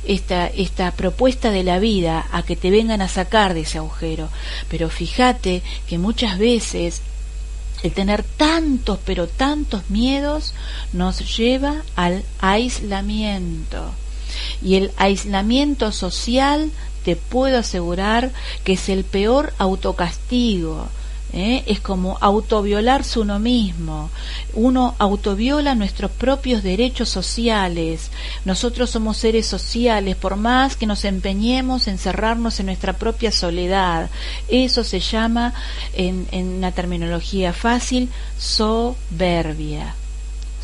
esta, 0.07 0.47
esta 0.47 0.93
propuesta 0.93 1.51
de 1.51 1.65
la 1.65 1.79
vida 1.79 2.27
a 2.33 2.43
que 2.43 2.57
te 2.57 2.71
vengan 2.71 3.03
a 3.03 3.09
sacar 3.09 3.55
de 3.55 3.63
ese 3.63 3.79
agujero. 3.79 4.29
Pero 4.69 4.89
fíjate 4.89 5.63
que 5.89 5.99
muchas 5.99 6.39
veces 6.39 7.03
el 7.83 7.93
tener 7.93 8.23
tantos, 8.23 8.99
pero 9.05 9.27
tantos 9.27 9.91
miedos 9.91 10.55
nos 10.93 11.37
lleva 11.37 11.83
al 11.95 12.25
aislamiento. 12.41 13.93
Y 14.63 14.77
el 14.77 14.93
aislamiento 14.97 15.93
social, 15.93 16.71
te 17.05 17.15
puedo 17.15 17.59
asegurar 17.59 18.33
que 18.65 18.73
es 18.73 18.89
el 18.89 19.05
peor 19.05 19.53
autocastigo. 19.59 20.89
¿Eh? 21.33 21.65
Es 21.67 21.81
como 21.81 22.19
autoviolarse 22.21 23.21
uno 23.21 23.39
mismo. 23.39 24.11
Uno 24.55 24.95
autoviola 24.99 25.75
nuestros 25.75 26.11
propios 26.11 26.63
derechos 26.63 27.09
sociales. 27.09 28.11
Nosotros 28.45 28.91
somos 28.91 29.17
seres 29.17 29.47
sociales, 29.47 30.17
por 30.17 30.37
más 30.37 30.77
que 30.77 30.87
nos 30.87 31.05
empeñemos 31.05 31.89
en 31.89 31.99
cerrarnos 31.99 32.61
en 32.61 32.67
nuestra 32.67 32.95
propia 32.95 33.33
soledad. 33.33 34.11
Eso 34.49 34.85
se 34.85 35.01
llama, 35.01 35.55
en, 35.95 36.27
en 36.31 36.49
una 36.49 36.73
terminología 36.73 37.53
fácil, 37.53 38.09
soberbia 38.39 39.95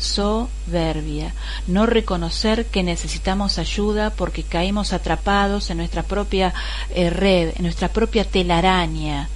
soberbia, 0.03 1.33
no 1.67 1.85
reconocer 1.85 2.65
que 2.65 2.83
necesitamos 2.83 3.57
ayuda 3.57 4.11
porque 4.11 4.43
caímos 4.43 4.93
atrapados 4.93 5.69
en 5.69 5.77
nuestra 5.77 6.03
propia 6.03 6.53
eh, 6.93 7.09
red, 7.09 7.53
en 7.55 7.63
nuestra 7.63 7.87
propia 7.87 8.25
telaraña. 8.25 9.29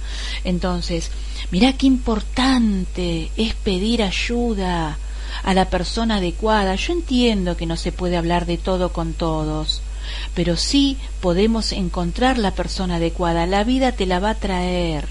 Entonces, 0.44 1.10
mirá 1.50 1.72
qué 1.72 1.86
importante 1.86 3.30
es 3.36 3.54
pedir 3.54 4.02
ayuda 4.02 4.98
a 5.42 5.54
la 5.54 5.70
persona 5.70 6.16
adecuada. 6.16 6.74
Yo 6.74 6.92
entiendo 6.92 7.56
que 7.56 7.66
no 7.66 7.76
se 7.76 7.92
puede 7.92 8.16
hablar 8.16 8.46
de 8.46 8.58
todo 8.58 8.92
con 8.92 9.14
todos, 9.14 9.80
pero 10.34 10.56
sí 10.56 10.98
podemos 11.20 11.72
encontrar 11.72 12.38
la 12.38 12.52
persona 12.52 12.96
adecuada. 12.96 13.46
La 13.46 13.64
vida 13.64 13.92
te 13.92 14.06
la 14.06 14.20
va 14.20 14.30
a 14.30 14.34
traer. 14.34 15.08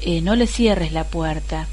Eh, 0.00 0.20
no 0.20 0.36
le 0.36 0.46
cierres 0.46 0.92
la 0.92 1.04
puerta 1.04 1.66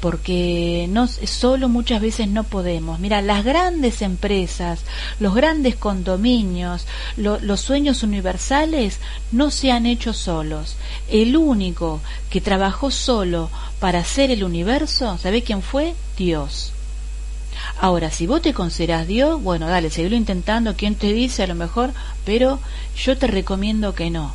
porque 0.00 0.86
no 0.90 1.08
solo 1.08 1.68
muchas 1.68 2.00
veces 2.00 2.28
no 2.28 2.44
podemos. 2.44 3.00
Mira, 3.00 3.22
las 3.22 3.44
grandes 3.44 4.02
empresas, 4.02 4.80
los 5.20 5.34
grandes 5.34 5.74
condominios, 5.76 6.86
lo- 7.16 7.40
los 7.40 7.60
sueños 7.60 8.02
universales 8.02 8.98
no 9.32 9.50
se 9.50 9.72
han 9.72 9.86
hecho 9.86 10.12
solos. 10.12 10.76
El 11.08 11.36
único 11.36 12.00
que 12.30 12.40
trabajó 12.40 12.90
solo 12.90 13.50
para 13.80 14.00
hacer 14.00 14.30
el 14.30 14.44
universo, 14.44 15.16
¿sabe 15.18 15.42
quién 15.42 15.62
fue? 15.62 15.94
Dios. 16.16 16.72
Ahora, 17.80 18.10
si 18.10 18.26
vos 18.26 18.42
te 18.42 18.52
considerás 18.54 19.06
Dios, 19.06 19.42
bueno, 19.42 19.66
dale, 19.66 19.90
seguilo 19.90 20.14
intentando, 20.16 20.76
quién 20.76 20.94
te 20.94 21.12
dice 21.12 21.42
a 21.42 21.46
lo 21.46 21.54
mejor, 21.54 21.92
pero 22.24 22.60
yo 22.96 23.16
te 23.16 23.26
recomiendo 23.26 23.94
que 23.94 24.10
no. 24.10 24.34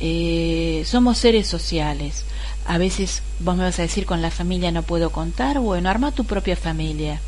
Eh, 0.00 0.84
somos 0.86 1.18
seres 1.18 1.46
sociales. 1.48 2.24
A 2.66 2.78
veces 2.78 3.22
vos 3.40 3.56
me 3.56 3.64
vas 3.64 3.78
a 3.78 3.82
decir 3.82 4.06
con 4.06 4.22
la 4.22 4.30
familia 4.30 4.72
no 4.72 4.82
puedo 4.82 5.10
contar, 5.10 5.60
bueno, 5.60 5.88
arma 5.88 6.12
tu 6.12 6.24
propia 6.24 6.56
familia. 6.56 7.20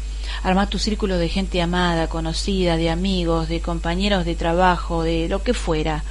Arma 0.43 0.68
tu 0.68 0.78
círculo 0.78 1.16
de 1.16 1.28
gente 1.28 1.62
amada, 1.62 2.09
conocida, 2.09 2.76
de 2.76 2.91
amigos, 2.91 3.49
de 3.49 3.61
compañeros 3.61 4.24
de 4.24 4.34
trabajo, 4.34 5.03
de 5.03 5.28
lo 5.28 5.43
que 5.43 5.55
fuera. 5.55 6.03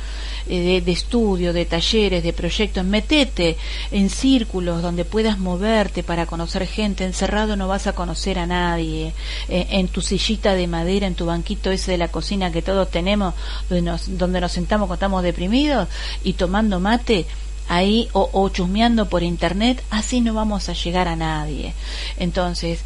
eh, 0.50 0.62
de, 0.62 0.82
de 0.82 0.92
estudio, 0.92 1.54
de 1.54 1.66
talleres, 1.66 2.24
de 2.24 2.34
proyectos, 2.34 2.86
metete 2.86 3.58
en 3.92 4.10
círculos 4.10 4.82
donde 4.82 5.04
puedas 5.06 5.38
moverte 5.38 6.04
para 6.04 6.26
conocer 6.26 6.66
gente, 6.66 7.04
encerrado 7.04 7.56
no 7.56 7.68
vas 7.68 7.88
a 7.88 7.94
conocer 7.94 8.40
a 8.40 8.48
nadie, 8.48 9.14
Eh, 9.50 9.68
en 9.72 9.88
tu 9.88 10.02
sillita 10.02 10.54
de 10.56 10.68
madera, 10.68 11.06
en 11.08 11.16
tu 11.16 11.26
banquito 11.26 11.70
ese 11.72 11.92
de 11.92 11.98
la 11.98 12.08
cocina 12.08 12.52
que 12.52 12.62
todos 12.62 12.90
tenemos, 12.90 13.34
donde 13.70 13.82
nos, 13.92 14.18
donde 14.18 14.42
nos 14.42 14.52
sentamos 14.52 14.88
cuando 14.88 14.96
estamos 14.96 15.24
deprimidos 15.24 15.88
y 16.24 16.34
tomando 16.34 16.80
mate, 16.80 17.26
ahí 17.68 18.08
o, 18.14 18.50
chusmeando 18.50 19.10
por 19.10 19.24
internet, 19.24 19.84
así 19.90 20.22
no 20.22 20.34
vamos 20.34 20.70
a 20.70 20.74
llegar 20.74 21.08
a 21.08 21.16
nadie. 21.16 21.74
Entonces, 22.18 22.80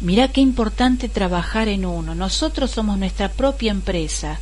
Mirá 0.00 0.28
qué 0.28 0.40
importante 0.40 1.08
trabajar 1.08 1.68
en 1.68 1.84
uno. 1.86 2.14
Nosotros 2.14 2.70
somos 2.70 2.98
nuestra 2.98 3.30
propia 3.30 3.70
empresa, 3.70 4.38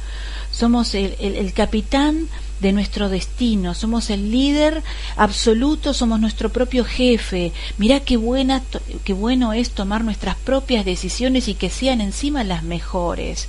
somos 0.50 0.94
el, 0.94 1.14
el- 1.20 1.52
capitán 1.52 2.28
de 2.60 2.72
nuestro 2.72 3.08
destino, 3.08 3.74
somos 3.74 4.10
el 4.10 4.30
líder 4.30 4.82
absoluto, 5.16 5.94
somos 5.94 6.20
nuestro 6.20 6.50
propio 6.50 6.84
jefe. 6.84 7.52
Mirá 7.76 8.00
qué, 8.00 8.16
buena, 8.16 8.62
qué 9.04 9.12
bueno 9.12 9.52
es 9.52 9.70
tomar 9.70 10.04
nuestras 10.04 10.36
propias 10.36 10.84
decisiones 10.84 11.48
y 11.48 11.54
que 11.54 11.70
sean 11.70 12.00
encima 12.00 12.44
las 12.44 12.62
mejores, 12.62 13.48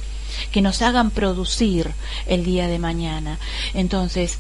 que 0.52 0.62
nos 0.62 0.82
hagan 0.82 1.10
producir 1.12 1.92
el 2.28 2.44
día 2.44 2.68
de 2.68 2.80
mañana. 2.80 3.38
Entonces, 3.74 4.40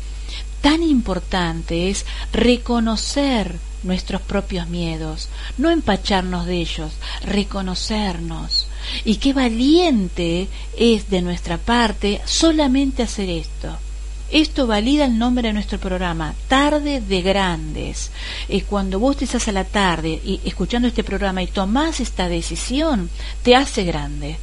tan 0.64 0.82
importante 0.82 1.90
es 1.90 2.06
reconocer 2.32 3.60
nuestros 3.84 4.22
propios 4.22 4.70
miedos, 4.70 5.28
no 5.58 5.70
empacharnos 5.70 6.46
de 6.46 6.56
ellos, 6.56 6.94
reconocernos. 7.26 8.68
Y 9.04 9.18
qué 9.18 9.34
valiente 9.34 10.48
es 10.78 11.10
de 11.10 11.22
nuestra 11.22 11.58
parte 11.58 12.22
solamente 12.24 13.04
hacer 13.04 13.30
esto. 13.30 13.78
Esto 14.32 14.66
valida 14.66 15.04
el 15.04 15.20
nombre 15.20 15.50
de 15.50 15.54
nuestro 15.54 15.80
programa, 15.80 16.34
Tarde 16.48 17.02
de 17.02 17.22
Grandes. 17.22 18.12
Es 18.48 18.64
cuando 18.64 19.00
vos 19.00 19.18
te 19.18 19.26
estás 19.26 19.50
a 19.50 19.52
la 19.52 19.66
tarde 19.66 20.22
y 20.24 20.40
escuchando 20.46 20.88
este 20.88 21.04
programa 21.04 21.44
y 21.44 21.48
tomás 21.48 22.00
esta 22.00 22.30
decisión, 22.30 23.10
te 23.44 23.58
hace 23.58 23.84
grande. 23.84 24.38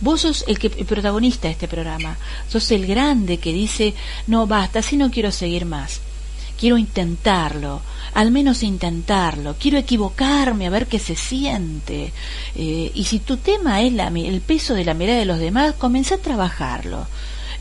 Vos 0.00 0.22
sos 0.22 0.44
el, 0.48 0.58
que, 0.58 0.68
el 0.68 0.86
protagonista 0.86 1.48
de 1.48 1.52
este 1.52 1.68
programa, 1.68 2.16
sos 2.48 2.70
el 2.70 2.86
grande 2.86 3.38
que 3.38 3.52
dice, 3.52 3.94
no, 4.26 4.46
basta, 4.46 4.78
así 4.78 4.96
no 4.96 5.10
quiero 5.10 5.30
seguir 5.30 5.64
más 5.64 6.00
quiero 6.60 6.76
intentarlo, 6.76 7.80
al 8.12 8.30
menos 8.30 8.62
intentarlo, 8.62 9.56
quiero 9.58 9.78
equivocarme 9.78 10.66
a 10.66 10.70
ver 10.70 10.86
qué 10.86 10.98
se 10.98 11.16
siente. 11.16 12.12
Eh, 12.54 12.92
y 12.94 13.04
si 13.04 13.18
tu 13.20 13.38
tema 13.38 13.80
es 13.80 13.94
la, 13.94 14.08
el 14.08 14.42
peso 14.42 14.74
de 14.74 14.84
la 14.84 14.92
mirada 14.92 15.18
de 15.18 15.24
los 15.24 15.38
demás, 15.38 15.74
comencé 15.78 16.14
a 16.14 16.18
trabajarlo. 16.18 17.06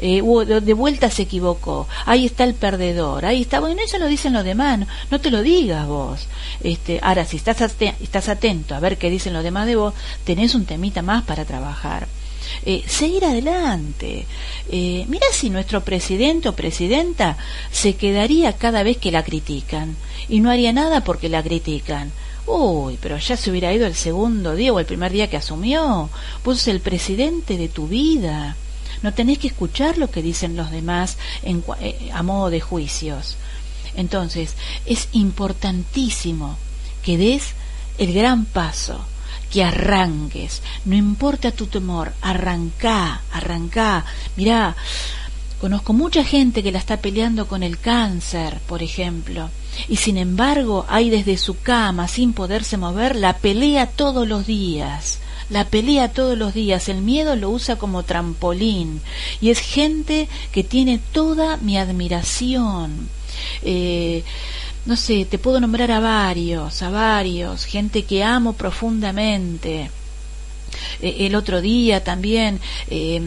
Eh, 0.01 0.21
de 0.21 0.73
vuelta 0.73 1.09
se 1.09 1.23
equivocó, 1.23 1.87
ahí 2.05 2.25
está 2.25 2.45
el 2.45 2.53
perdedor, 2.53 3.25
ahí 3.25 3.41
está, 3.41 3.59
bueno, 3.59 3.81
eso 3.81 3.97
lo 3.99 4.07
dicen 4.07 4.31
los 4.31 4.45
demás, 4.45 4.79
no, 5.11 5.19
te 5.19 5.31
lo 5.31 5.41
digas 5.41 5.87
vos. 5.87 6.27
Este, 6.61 6.99
ahora, 7.01 7.25
si 7.25 7.37
estás, 7.37 7.61
estás 7.79 8.29
atento 8.29 8.75
a 8.75 8.79
ver 8.79 8.97
qué 8.97 9.09
dicen 9.09 9.33
los 9.33 9.43
demás 9.43 9.65
de 9.65 9.75
vos, 9.75 9.93
tenés 10.25 10.55
un 10.55 10.65
temita 10.65 11.01
más 11.01 11.23
para 11.23 11.45
trabajar. 11.45 12.07
Eh, 12.65 12.83
seguir 12.87 13.25
adelante. 13.25 14.25
Eh, 14.69 15.05
mira 15.07 15.25
si 15.31 15.49
nuestro 15.49 15.83
presidente 15.83 16.49
o 16.49 16.55
presidenta 16.55 17.37
se 17.71 17.95
quedaría 17.95 18.53
cada 18.53 18.83
vez 18.83 18.97
que 18.97 19.11
la 19.11 19.23
critican 19.23 19.95
y 20.27 20.39
no 20.39 20.49
haría 20.49 20.73
nada 20.73 21.03
porque 21.03 21.29
la 21.29 21.43
critican. 21.43 22.11
Uy, 22.45 22.97
pero 23.01 23.17
ya 23.17 23.37
se 23.37 23.51
hubiera 23.51 23.71
ido 23.73 23.85
el 23.85 23.95
segundo 23.95 24.55
día 24.55 24.73
o 24.73 24.79
el 24.79 24.85
primer 24.85 25.11
día 25.11 25.29
que 25.29 25.37
asumió. 25.37 26.09
Vos 26.43 26.67
el 26.67 26.79
presidente 26.81 27.57
de 27.57 27.69
tu 27.69 27.87
vida. 27.87 28.55
No 29.01 29.13
tenés 29.13 29.37
que 29.37 29.47
escuchar 29.47 29.97
lo 29.97 30.09
que 30.09 30.21
dicen 30.21 30.57
los 30.57 30.71
demás 30.71 31.17
en 31.43 31.63
eh, 31.79 32.09
a 32.13 32.23
modo 32.23 32.49
de 32.49 32.59
juicios. 32.59 33.37
Entonces, 33.95 34.55
es 34.85 35.09
importantísimo 35.13 36.57
que 37.03 37.17
des 37.17 37.53
el 37.97 38.13
gran 38.13 38.45
paso, 38.45 38.99
que 39.51 39.63
arranques, 39.63 40.61
no 40.85 40.95
importa 40.95 41.51
tu 41.51 41.67
temor, 41.67 42.13
arrancá, 42.21 43.21
arrancá. 43.31 44.05
Mirá, 44.35 44.75
conozco 45.59 45.93
mucha 45.93 46.23
gente 46.23 46.63
que 46.63 46.71
la 46.71 46.79
está 46.79 46.97
peleando 46.97 47.47
con 47.47 47.63
el 47.63 47.79
cáncer, 47.79 48.59
por 48.67 48.83
ejemplo, 48.83 49.49
y 49.87 49.97
sin 49.97 50.17
embargo, 50.17 50.85
hay 50.89 51.09
desde 51.09 51.37
su 51.37 51.59
cama, 51.59 52.07
sin 52.07 52.33
poderse 52.33 52.77
mover, 52.77 53.15
la 53.15 53.37
pelea 53.37 53.87
todos 53.87 54.27
los 54.27 54.45
días. 54.45 55.19
La 55.49 55.65
pelea 55.65 56.13
todos 56.13 56.37
los 56.37 56.53
días, 56.53 56.89
el 56.89 57.01
miedo 57.01 57.35
lo 57.35 57.49
usa 57.49 57.77
como 57.77 58.03
trampolín 58.03 59.01
y 59.41 59.49
es 59.49 59.57
gente 59.57 60.29
que 60.51 60.63
tiene 60.63 60.99
toda 61.11 61.57
mi 61.57 61.75
admiración. 61.75 63.09
Eh, 63.63 64.23
no 64.89 64.95
sé, 64.95 65.25
te 65.25 65.37
puedo 65.37 65.59
nombrar 65.59 65.91
a 65.91 65.99
varios, 65.99 66.81
a 66.81 66.89
varios, 66.89 67.65
gente 67.65 68.05
que 68.05 68.23
amo 68.23 68.53
profundamente. 68.53 69.91
Eh, 70.99 71.27
el 71.27 71.35
otro 71.35 71.61
día 71.61 72.03
también, 72.03 72.59
eh, 72.89 73.21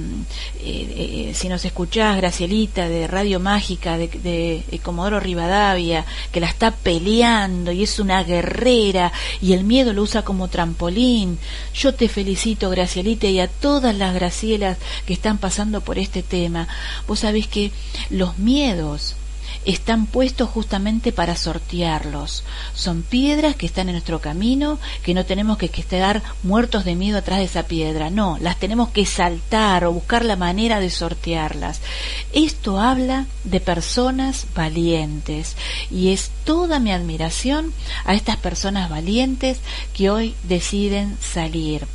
eh, 0.59 1.29
eh, 1.29 1.33
si 1.37 1.49
nos 1.49 1.65
escuchás, 1.65 2.17
Gracielita 2.17 2.89
de 2.89 3.07
Radio 3.07 3.39
Mágica 3.39 3.97
de, 3.97 4.09
de, 4.09 4.65
de 4.69 4.79
Comodoro 4.81 5.21
Rivadavia, 5.21 6.05
que 6.33 6.41
la 6.41 6.49
está 6.49 6.73
peleando 6.73 7.71
y 7.71 7.85
es 7.85 8.01
una 8.01 8.25
guerrera 8.25 9.13
y 9.41 9.53
el 9.53 9.63
miedo 9.63 9.93
lo 9.93 10.03
usa 10.03 10.23
como 10.23 10.49
trampolín. 10.49 11.39
Yo 11.75 11.95
te 11.95 12.09
felicito, 12.09 12.71
Gracielita, 12.71 13.29
y 13.29 13.39
a 13.39 13.47
todas 13.47 13.95
las 13.97 14.15
Gracielas 14.15 14.79
que 15.07 15.13
están 15.13 15.39
pasando 15.39 15.81
por 15.81 15.97
este 15.97 16.25
tema. 16.25 16.67
Vos 17.07 17.21
sabés 17.21 17.47
que 17.47 17.71
los 18.11 18.37
miedos 18.39 19.15
están 19.65 20.07
puestos 20.07 20.49
justamente 20.49 21.13
para 21.13 21.37
sortearlos. 21.37 22.45
Son 22.75 23.03
piedras 23.03 23.57
que 23.57 23.67
están 23.67 23.89
en 23.89 23.95
nuestro 23.95 24.21
camino, 24.21 24.79
que 25.03 25.15
no 25.15 25.25
tenemos 25.25 25.59
que, 25.59 25.69
que 25.69 25.81
estar 25.81 26.23
muertos 26.43 26.85
de 26.85 26.95
miedo 26.95 27.19
atrás 27.19 27.39
de 27.39 27.45
esa 27.45 27.65
piedra. 27.65 28.11
No, 28.11 28.39
las 28.41 28.59
tenemos 28.59 28.91
que 28.91 29.07
saltar 29.07 29.85
o 29.85 29.93
buscar 29.93 30.25
la 30.25 30.37
manera 30.37 30.81
de 30.81 30.91
sortearlas. 30.91 31.81
Esto 32.33 32.81
habla 32.81 33.27
de 33.45 33.61
personas 33.61 34.47
valientes 34.55 35.57
y 35.91 36.13
es 36.13 36.31
toda 36.45 36.79
mi 36.79 36.93
admiración 36.93 37.73
a 38.05 38.15
estas 38.15 38.37
personas 38.37 38.91
valientes 38.91 39.59
que 39.95 40.11
hoy 40.11 40.35
deciden 40.45 41.17
salir 41.21 41.87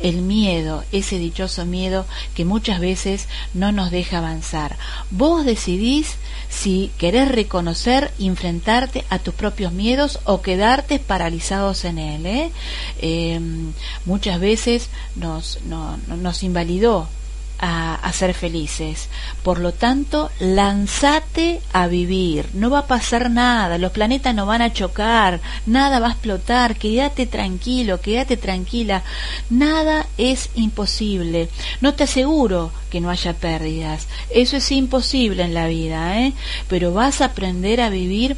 el 0.00 0.22
miedo, 0.22 0.84
ese 0.92 1.18
dichoso 1.18 1.66
miedo 1.66 2.06
que 2.34 2.44
muchas 2.44 2.80
veces 2.80 3.28
no 3.54 3.72
nos 3.72 3.90
deja 3.90 4.18
avanzar. 4.18 4.76
Vos 5.10 5.44
decidís 5.44 6.16
si 6.48 6.90
querés 6.98 7.28
reconocer, 7.28 8.12
enfrentarte 8.18 9.04
a 9.08 9.18
tus 9.18 9.34
propios 9.34 9.72
miedos 9.72 10.18
o 10.24 10.42
quedarte 10.42 10.98
paralizados 10.98 11.84
en 11.84 11.98
él. 11.98 12.26
¿eh? 12.26 12.50
Eh, 13.00 13.40
muchas 14.04 14.40
veces 14.40 14.90
nos, 15.16 15.60
no, 15.64 15.98
nos 16.08 16.42
invalidó 16.42 17.08
a, 17.60 18.10
ser 18.12 18.34
felices. 18.34 19.08
Por 19.42 19.60
lo 19.60 19.72
tanto, 19.72 20.30
lanzate 20.40 21.60
a 21.72 21.86
vivir. 21.86 22.48
No 22.54 22.70
va 22.70 22.80
a 22.80 22.86
pasar 22.86 23.30
nada, 23.30 23.78
los 23.78 23.92
planetas 23.92 24.34
no 24.34 24.46
van 24.46 24.62
a 24.62 24.72
chocar, 24.72 25.40
nada 25.66 26.00
va 26.00 26.08
a 26.08 26.12
explotar. 26.12 26.76
Quédate 26.76 27.26
tranquilo, 27.26 28.00
quédate 28.00 28.36
tranquila. 28.36 29.02
Nada 29.48 30.06
es 30.18 30.50
imposible. 30.54 31.48
No 31.80 31.94
te 31.94 32.04
aseguro 32.04 32.72
que 32.90 33.00
no 33.00 33.10
haya 33.10 33.34
pérdidas. 33.34 34.08
Eso 34.30 34.56
es 34.56 34.72
imposible 34.72 35.44
en 35.44 35.54
la 35.54 35.68
vida, 35.68 36.20
¿eh? 36.20 36.32
Pero 36.68 36.92
vas 36.92 37.20
a 37.20 37.26
aprender 37.26 37.80
a 37.80 37.90
vivir 37.90 38.36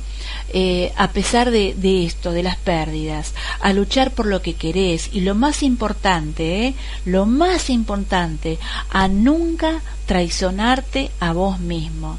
eh, 0.54 0.92
a 0.96 1.12
pesar 1.12 1.50
de, 1.50 1.74
de, 1.74 2.04
esto, 2.04 2.32
de 2.32 2.42
las 2.42 2.56
pérdidas, 2.56 3.32
a 3.60 3.72
luchar 3.72 4.10
por 4.12 4.26
lo 4.26 4.42
que 4.42 4.54
querés 4.54 5.08
y 5.12 5.20
lo 5.20 5.34
más 5.34 5.62
importante, 5.62 6.66
¿eh? 6.66 6.74
lo 7.06 7.24
más 7.24 7.70
importante, 7.70 8.58
a 8.90 9.08
nunca 9.12 9.80
traicionarte 10.06 11.10
a 11.20 11.32
vos 11.32 11.60
mismo. 11.60 12.18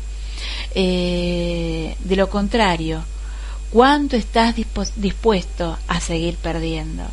Eh, 0.76 1.96
de 2.00 2.16
lo 2.16 2.30
contrario, 2.30 3.04
¿cuánto 3.72 4.16
estás 4.16 4.56
dispuesto 4.96 5.78
a 5.88 6.00
seguir 6.00 6.36
perdiendo? 6.38 7.04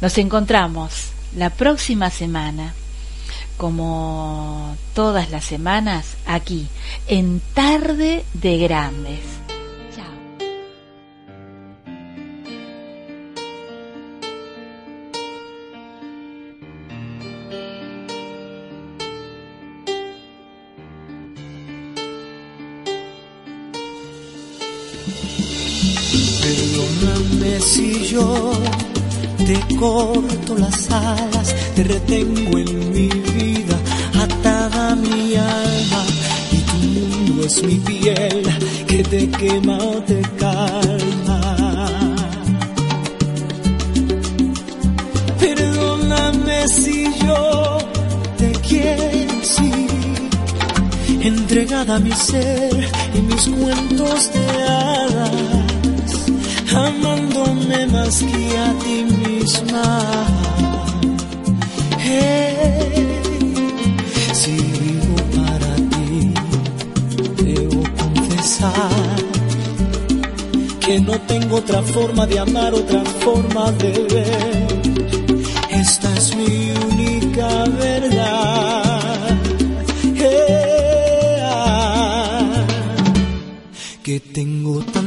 Nos 0.00 0.18
encontramos 0.18 1.08
la 1.36 1.50
próxima 1.50 2.10
semana, 2.10 2.74
como 3.56 4.76
todas 4.94 5.30
las 5.30 5.44
semanas, 5.44 6.16
aquí, 6.26 6.68
en 7.06 7.40
Tarde 7.54 8.24
de 8.34 8.58
Grandes. 8.58 9.45
Yo 28.04 28.52
te 29.46 29.76
corto 29.76 30.56
las 30.58 30.90
alas, 30.90 31.54
te 31.74 31.82
retengo 31.82 32.58
en 32.58 32.92
mi 32.92 33.08
vida, 33.08 33.76
atada 34.14 34.94
mi 34.96 35.34
alma, 35.34 36.04
y 36.52 36.56
tu 36.58 36.76
mundo 36.76 37.46
es 37.46 37.62
mi 37.62 37.76
piel 37.76 38.42
que 38.86 39.02
te 39.02 39.28
quema 39.30 39.78
o 39.78 40.02
te 40.02 40.20
calma. 40.38 41.40
Perdóname 45.40 46.68
si 46.68 47.04
yo 47.24 47.78
te 48.38 48.52
quiero 48.68 49.32
así, 49.42 49.86
entregada 51.22 51.96
a 51.96 51.98
mi 51.98 52.12
ser 52.12 52.88
y 53.14 53.20
mis 53.20 53.48
cuentos 53.48 54.32
de 54.32 54.62
hadas, 54.62 55.55
amándome 56.76 57.86
más 57.86 58.18
que 58.30 58.58
a 58.58 58.68
ti 58.82 58.96
misma. 59.24 59.86
Hey, 61.98 63.06
si 64.40 64.54
vivo 64.80 65.16
para 65.36 65.70
ti, 65.92 66.14
debo 67.42 67.80
confesar 68.02 69.16
que 70.80 71.00
no 71.00 71.14
tengo 71.32 71.56
otra 71.56 71.82
forma 71.82 72.26
de 72.26 72.38
amar, 72.38 72.72
otra 72.74 73.02
forma 73.24 73.72
de 73.72 73.92
ver. 74.12 74.66
Esta 75.70 76.08
es 76.14 76.36
mi 76.36 76.72
única 76.92 77.48
verdad. 77.78 79.36
Yeah. 80.14 80.56
Que 84.02 84.20
tengo 84.20 84.80
tanto 84.92 85.05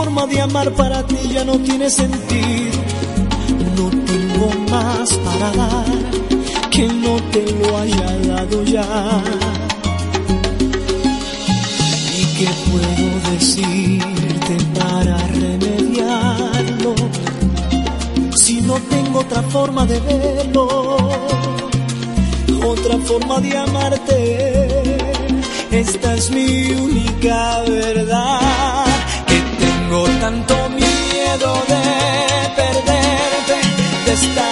forma 0.00 0.26
de 0.26 0.40
amar 0.40 0.70
para 0.72 1.06
ti 1.06 1.18
ya 1.30 1.44
no 1.44 1.58
tiene 1.58 1.90
sentido, 1.90 2.78
no 3.76 3.86
tengo 4.10 4.46
más 4.70 5.06
para 5.26 5.50
dar 5.60 5.84
que 6.70 6.84
no 7.04 7.14
te 7.32 7.42
lo 7.58 7.76
haya 7.76 8.10
dado 8.28 8.62
ya. 8.64 8.88
¿Y 12.18 12.22
qué 12.38 12.48
puedo 12.68 13.06
decirte 13.30 14.54
para 14.78 15.16
remediarlo? 15.42 16.94
Si 18.36 18.62
no 18.62 18.76
tengo 18.94 19.18
otra 19.18 19.42
forma 19.42 19.84
de 19.84 20.00
verlo 20.00 20.96
otra 22.64 22.96
forma 23.08 23.40
de 23.40 23.56
amarte. 23.56 24.18
Esta 25.70 26.14
es 26.14 26.30
mi 26.30 26.72
única 26.72 27.62
verdad. 27.68 28.89
Tengo 29.90 30.06
tanto 30.20 30.54
miedo 30.68 31.52
de 31.66 31.82
perderte, 32.54 33.60
de 34.06 34.12
estar 34.12 34.49